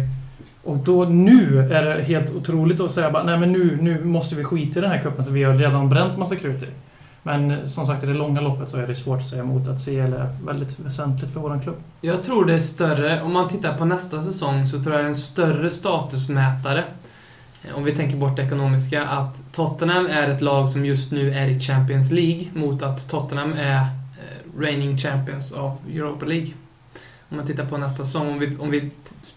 [0.62, 4.35] Och då nu är det helt otroligt att säga bara, nej men nu, nu måste
[4.35, 6.66] vi skita i den här kuppen så vi har redan bränt massa krut i.
[7.27, 9.85] Men som sagt, i det långa loppet så är det svårt att säga emot att
[9.85, 11.77] CL är väldigt väsentligt för våran klubb.
[12.01, 15.07] Jag tror det är större, om man tittar på nästa säsong så tror jag det
[15.07, 16.85] är en större statusmätare.
[17.62, 21.35] Eh, om vi tänker bort det ekonomiska, att Tottenham är ett lag som just nu
[21.35, 26.49] är i Champions League mot att Tottenham är eh, reigning champions av Europa League.
[27.29, 28.91] Om man tittar på nästa säsong, om vi, om vi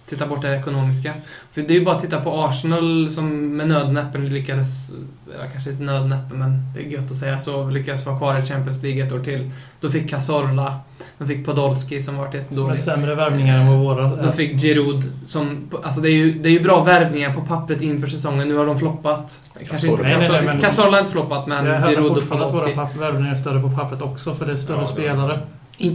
[0.10, 1.14] titta bort det ekonomiska.
[1.52, 4.90] För det är ju bara att titta på Arsenal som med nödnäppen lyckades,
[5.36, 8.46] eller kanske inte nödnäppen men det är gött att säga så, lyckades vara kvar i
[8.46, 9.52] Champions League ett år till.
[9.80, 10.80] Då fick Cazorla,
[11.18, 12.82] de fick Podolski som varit ett dåligt.
[12.82, 16.40] Som är sämre värvningar än vad våra De fick Giroud som, alltså det är ju,
[16.40, 18.48] det är ju bra värvningar på pappret inför säsongen.
[18.48, 19.50] Nu har de floppat.
[19.68, 22.74] Kanske inte Cazorla, Cazorla har inte floppat men Giroud och Podolski.
[22.76, 25.40] Jag våra värvningar är större på pappret också för det är större ja, spelare.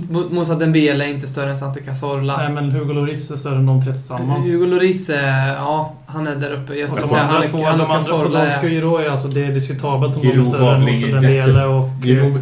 [0.09, 2.37] Moussa Dembele är inte större än Santi Cazorla.
[2.37, 4.47] Nej, men Hugo Lloris är större än de tre tillsammans.
[4.47, 6.75] Hugo Lloris är, ja, han är där uppe.
[6.75, 8.69] Jag skulle säga han, två, han och Cazorla är...
[8.69, 11.89] Giro är alltså, det är diskutabelt om de är större än Moussa Dembele och...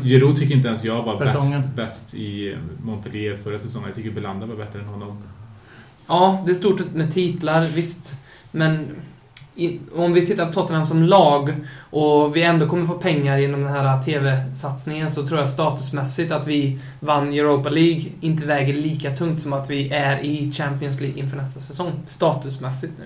[0.02, 3.88] Giro tycker inte ens jag var bäst, bäst i Montpellier förra säsongen.
[3.88, 5.22] Jag tycker Belanda var bättre än honom.
[6.06, 8.18] Ja, det är stort med titlar, visst.
[8.50, 8.88] Men
[9.94, 11.54] om vi tittar på Tottenham som lag
[11.90, 16.46] och vi ändå kommer få pengar genom den här TV-satsningen så tror jag statusmässigt att
[16.46, 21.18] vi vann Europa League inte väger lika tungt som att vi är i Champions League
[21.18, 21.92] inför nästa säsong.
[22.06, 23.04] Statusmässigt nu.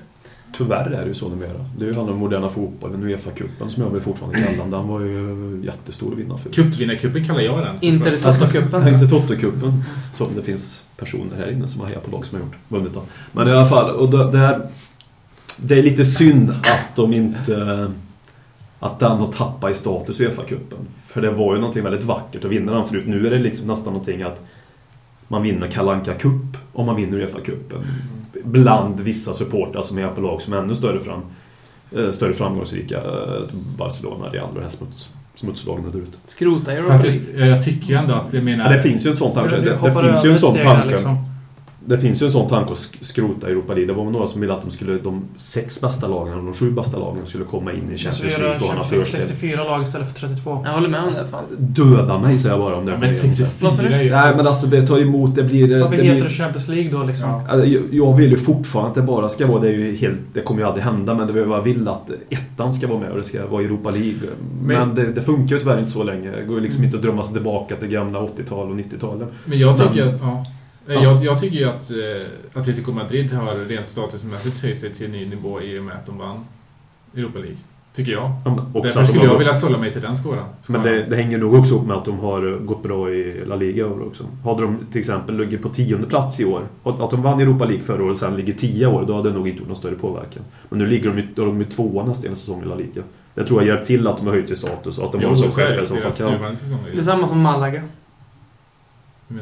[0.57, 1.67] Tyvärr är det ju så numera.
[1.79, 4.71] Det är ju den moderna fotbollen, Uefa-cupen som jag vill fortfarande kalla den.
[4.71, 6.51] Den var ju jättestor att vinna för.
[6.51, 7.77] Cupvinnarcupen kallar jag den.
[7.81, 8.89] Inte Toto-cupen.
[8.95, 9.83] inte Toto-cupen.
[10.13, 12.95] Som det finns personer här inne som har hejat på lag som har gjort, vunnit
[12.95, 13.03] den.
[13.33, 14.61] Men i alla fall, och det, här
[15.57, 17.91] det är lite synd att de inte...
[18.81, 20.79] Att den har tappat i status i Uefa-cupen.
[21.07, 23.05] För det var ju någonting väldigt vackert att vinna den förut.
[23.07, 24.43] Nu är det liksom nästan någonting att
[25.29, 27.85] man vinner Kalanka Cup om man vinner Uefa-cupen.
[28.45, 31.21] Bland vissa supportrar som är på lag som är ännu större, fram,
[31.97, 32.97] eh, större framgångsrika.
[32.97, 36.19] Eh, Barcelona, Real och det här smuts, smutslagen där ute.
[36.25, 38.65] Skrota Europa Jag, jag tycker ju ändå att, jag menar...
[38.65, 39.57] Ja, det finns ju en sån tanke.
[39.57, 40.89] Det, det finns ju en sån tanke.
[40.89, 41.34] Liksom.
[41.87, 43.87] Det finns ju en sån tanke att skrota Europa League.
[43.87, 46.71] Det var några som ville att de, skulle, de sex bästa lagen, och de sju
[46.71, 49.23] bästa lagen, skulle komma in i Champions League och ha förspel.
[49.23, 50.63] 64 lag istället för 32.
[50.65, 51.83] Jag håller med om alltså, det.
[51.83, 52.93] Döda mig säger jag bara om det.
[52.93, 55.81] Ja, men 64 Nej men alltså det tar emot, det blir...
[55.81, 57.29] Varför det heter blir, det Champions League då liksom?
[57.49, 57.65] Ja.
[57.91, 60.61] Jag vill ju fortfarande att det bara ska vara, det är ju helt, det kommer
[60.61, 63.47] ju aldrig hända, men det jag vill att ettan ska vara med och det ska
[63.47, 64.29] vara Europa League.
[64.63, 66.31] Men, men det, det, funkar ju tyvärr inte så länge.
[66.31, 69.29] Det går ju liksom inte att drömma sig tillbaka till gamla 80-tal och 90-talet.
[69.45, 70.45] Men jag tycker att, ja.
[70.87, 71.03] Ja.
[71.03, 75.13] Jag, jag, tycker ju att eh, Atletico Madrid har rent statusmässigt höjt sig till en
[75.13, 76.45] ny nivå i och med att de vann
[77.15, 77.57] Europa League.
[77.95, 78.33] Tycker jag.
[78.45, 80.45] Ja, Därför skulle jag vilja sålla mig till den skåran.
[80.69, 83.57] Men det, det, hänger nog också ihop med att de har gått bra i La
[83.57, 84.25] Liga också.
[84.45, 87.83] Hade de till exempel legat på tionde plats i år, att de vann Europa League
[87.83, 89.95] förra året och sen ligger tio år, då hade det nog inte gjort någon större
[89.95, 90.43] påverkan.
[90.69, 93.03] Men nu ligger de, då är de ju tvåa nästa säsong i La Liga.
[93.35, 95.29] Det tror jag hjälpt till att de har höjt sin status och att de jo,
[95.29, 96.31] har så självspelare som Falcao.
[96.93, 97.83] Det är samma som Malaga.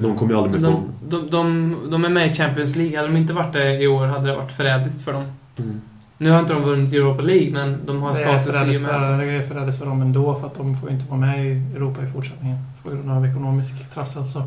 [0.01, 2.97] De kommer ju aldrig med de, de, de, de, är med i Champions League.
[2.97, 5.25] Hade de inte varit det i år hade det varit förrädiskt för dem.
[5.57, 5.81] Mm.
[6.19, 9.33] Nu har inte de vunnit Europa League, men de har status i och med Det
[9.33, 12.07] är förrädiskt för dem ändå, för att de får inte vara med i Europa i
[12.07, 12.59] fortsättningen.
[12.83, 14.29] På grund av ekonomisk trassel.
[14.29, 14.43] Så.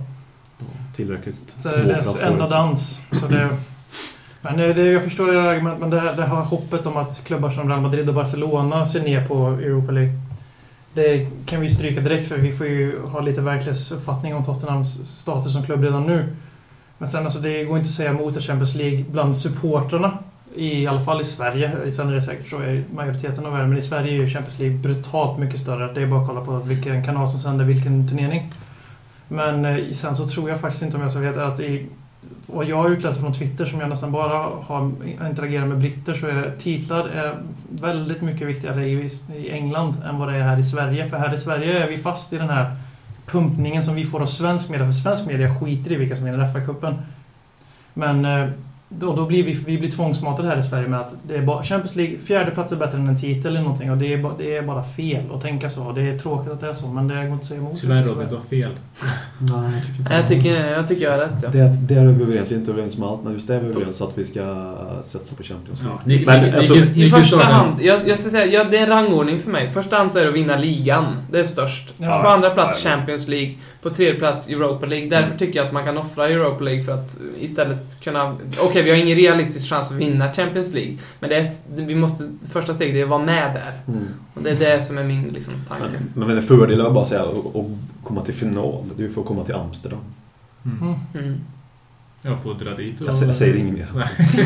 [0.95, 3.01] Tillräckligt så små för att få enda dans.
[3.11, 3.49] Så det,
[4.41, 7.69] men det, jag förstår era argument, men det, det har hoppet om att klubbar som
[7.69, 10.13] Real Madrid och Barcelona ser ner på Europa League
[10.95, 15.53] det kan vi stryka direkt för vi får ju ha lite verklighetsuppfattning om Tottenhams status
[15.53, 16.35] som klubb redan nu.
[16.97, 20.17] Men sen alltså, det går inte att säga emot Champions League bland supportrarna.
[20.55, 21.91] I alla fall i Sverige.
[21.91, 23.69] Sen är det säkert så i majoriteten av världen.
[23.69, 25.93] Men i Sverige är ju Champions League brutalt mycket större.
[25.93, 28.53] Det är bara att kolla på vilken kanal som sänder vilken turnering.
[29.27, 31.87] Men eh, sen så tror jag faktiskt inte, om jag så vet, att i
[32.45, 34.91] vad jag utläser från Twitter, som jag nästan bara har
[35.30, 37.38] interagerat med britter, så är titlar är
[37.69, 41.09] väldigt mycket viktigare i, i England än vad det är här i Sverige.
[41.09, 42.76] För här i Sverige är vi fast i den här
[43.26, 44.86] pumpningen som vi får av svensk media.
[44.86, 46.95] För svensk media skiter i vilka som vinner FA-cupen.
[47.93, 48.49] Men eh,
[48.89, 51.63] eh, då, blir vi, vi blir tvångsmatade här i Sverige med att det är bara,
[51.63, 53.91] Champions League, fjärde plats är bättre än en titel eller någonting.
[53.91, 55.91] Och det är, bara, det är bara fel att tänka så.
[55.91, 57.81] Det är tråkigt att det är så, men det går inte att säga emot.
[57.81, 58.71] Tyvärr Robin, du har fel.
[59.39, 61.49] Nej, jag tycker inte Jag tycker jag, tycker jag har rätt ja.
[61.49, 62.51] Det, det är vi överens.
[62.51, 64.73] Vi är inte överens med allt, men just det är vi överens att vi ska
[65.03, 65.95] satsa på Champions League.
[65.95, 68.45] Ja, ni, Men, ni, alltså, ni, I ni kan första hand, jag, jag ska säga,
[68.45, 69.71] ja, det är en rangordning för mig.
[69.71, 71.05] Första hand så är det att vinna ligan.
[71.31, 71.93] Det är störst.
[71.97, 72.21] Ja.
[72.21, 73.55] på andra plats Champions League.
[73.86, 75.09] På tredje plats Europa League.
[75.09, 78.38] Därför tycker jag att man kan offra Europa League för att istället kunna...
[78.59, 80.97] Okej, vi har ingen realistisk chans att vinna Champions League.
[81.19, 82.29] Men det är ett, vi måste...
[82.49, 83.93] Första steget är att vara med där.
[83.93, 84.07] Mm.
[84.33, 85.86] Och det är det som är min liksom, tanke.
[86.13, 87.65] Men, men en fördel är att bara säga att
[88.03, 88.83] komma till final.
[88.97, 89.99] Du får komma till Amsterdam.
[90.65, 90.77] Mm.
[90.81, 90.95] Mm.
[91.13, 91.39] Mm.
[92.21, 93.07] Jag får dra dit och...
[93.07, 93.88] Jag, jag säger inget mer.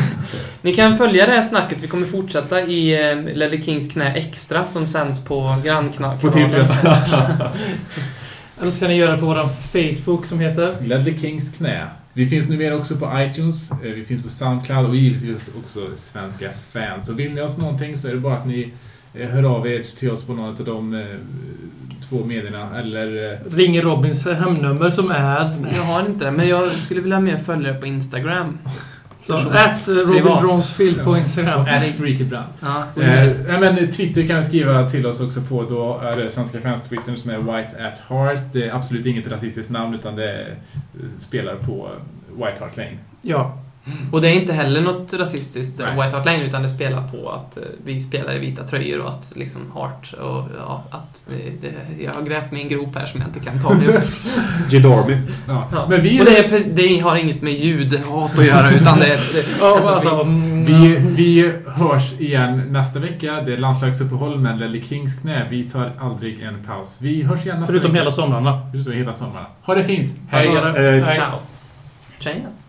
[0.62, 1.78] Ni kan följa det här snacket.
[1.80, 6.20] Vi kommer fortsätta i eh, Ledley Kings knä extra som sänds på grannkanalen.
[6.20, 7.48] På TV4
[8.60, 10.74] Eller så kan ni göra det på vår Facebook som heter...
[10.80, 11.86] Ledley Kings knä.
[12.12, 16.50] Vi finns numera också på iTunes, eh, vi finns på Soundcloud och givetvis också svenska
[16.72, 17.06] fans.
[17.06, 18.72] Så vill ni oss någonting så är det bara att ni
[19.14, 21.04] eh, hör av er till oss på någon av de eh,
[22.08, 23.38] två medierna eller...
[23.56, 25.54] Ringer Robins hemnummer som är...
[25.76, 28.58] Jag har inte det, men jag skulle vilja ha mer följare på Instagram.
[29.30, 29.52] Så, Person.
[29.52, 30.40] At Robin Privat.
[30.42, 31.60] Bronsfield på Instagram.
[31.60, 32.46] At Freakybrand.
[32.60, 35.62] Ja, Eh, men Twitter kan skriva till oss också på.
[35.62, 38.40] Då är det svenska fans Twitter som är White at Heart.
[38.52, 40.46] Det är absolut inget rasistiskt namn utan det eh,
[41.18, 41.88] spelar på
[42.36, 42.96] White Hart Lane.
[43.22, 43.58] Ja.
[44.12, 45.90] Och det är inte heller något rasistiskt, Nej.
[46.04, 49.08] White Hart Lane, utan det spelar på att eh, vi spelar i vita tröjor och
[49.08, 53.06] att liksom Hart och ja, att det, det, jag har grävt mig en grop här
[53.06, 54.00] som jag inte kan ta mig upp.
[55.48, 55.68] Ja.
[55.72, 55.86] Ja.
[55.88, 59.20] Men vi, Och det, är, det har inget med ljudhat att göra, utan det,
[59.60, 63.40] Ja, alltså, alltså, vi, mm, vi, vi hörs igen nästa vecka.
[63.46, 65.46] Det är landslagsuppehåll med Lelle Kings knä.
[65.50, 66.96] Vi tar aldrig en paus.
[67.00, 68.00] Vi hörs igen nästa Förutom vecka.
[68.00, 68.60] hela somrarna.
[68.72, 69.46] Förutom hela sommaren.
[69.62, 70.12] Ha det fint.
[70.30, 70.48] Hej.
[70.76, 71.14] Hej.
[71.14, 71.38] Ciao.
[72.18, 72.59] Tjejen.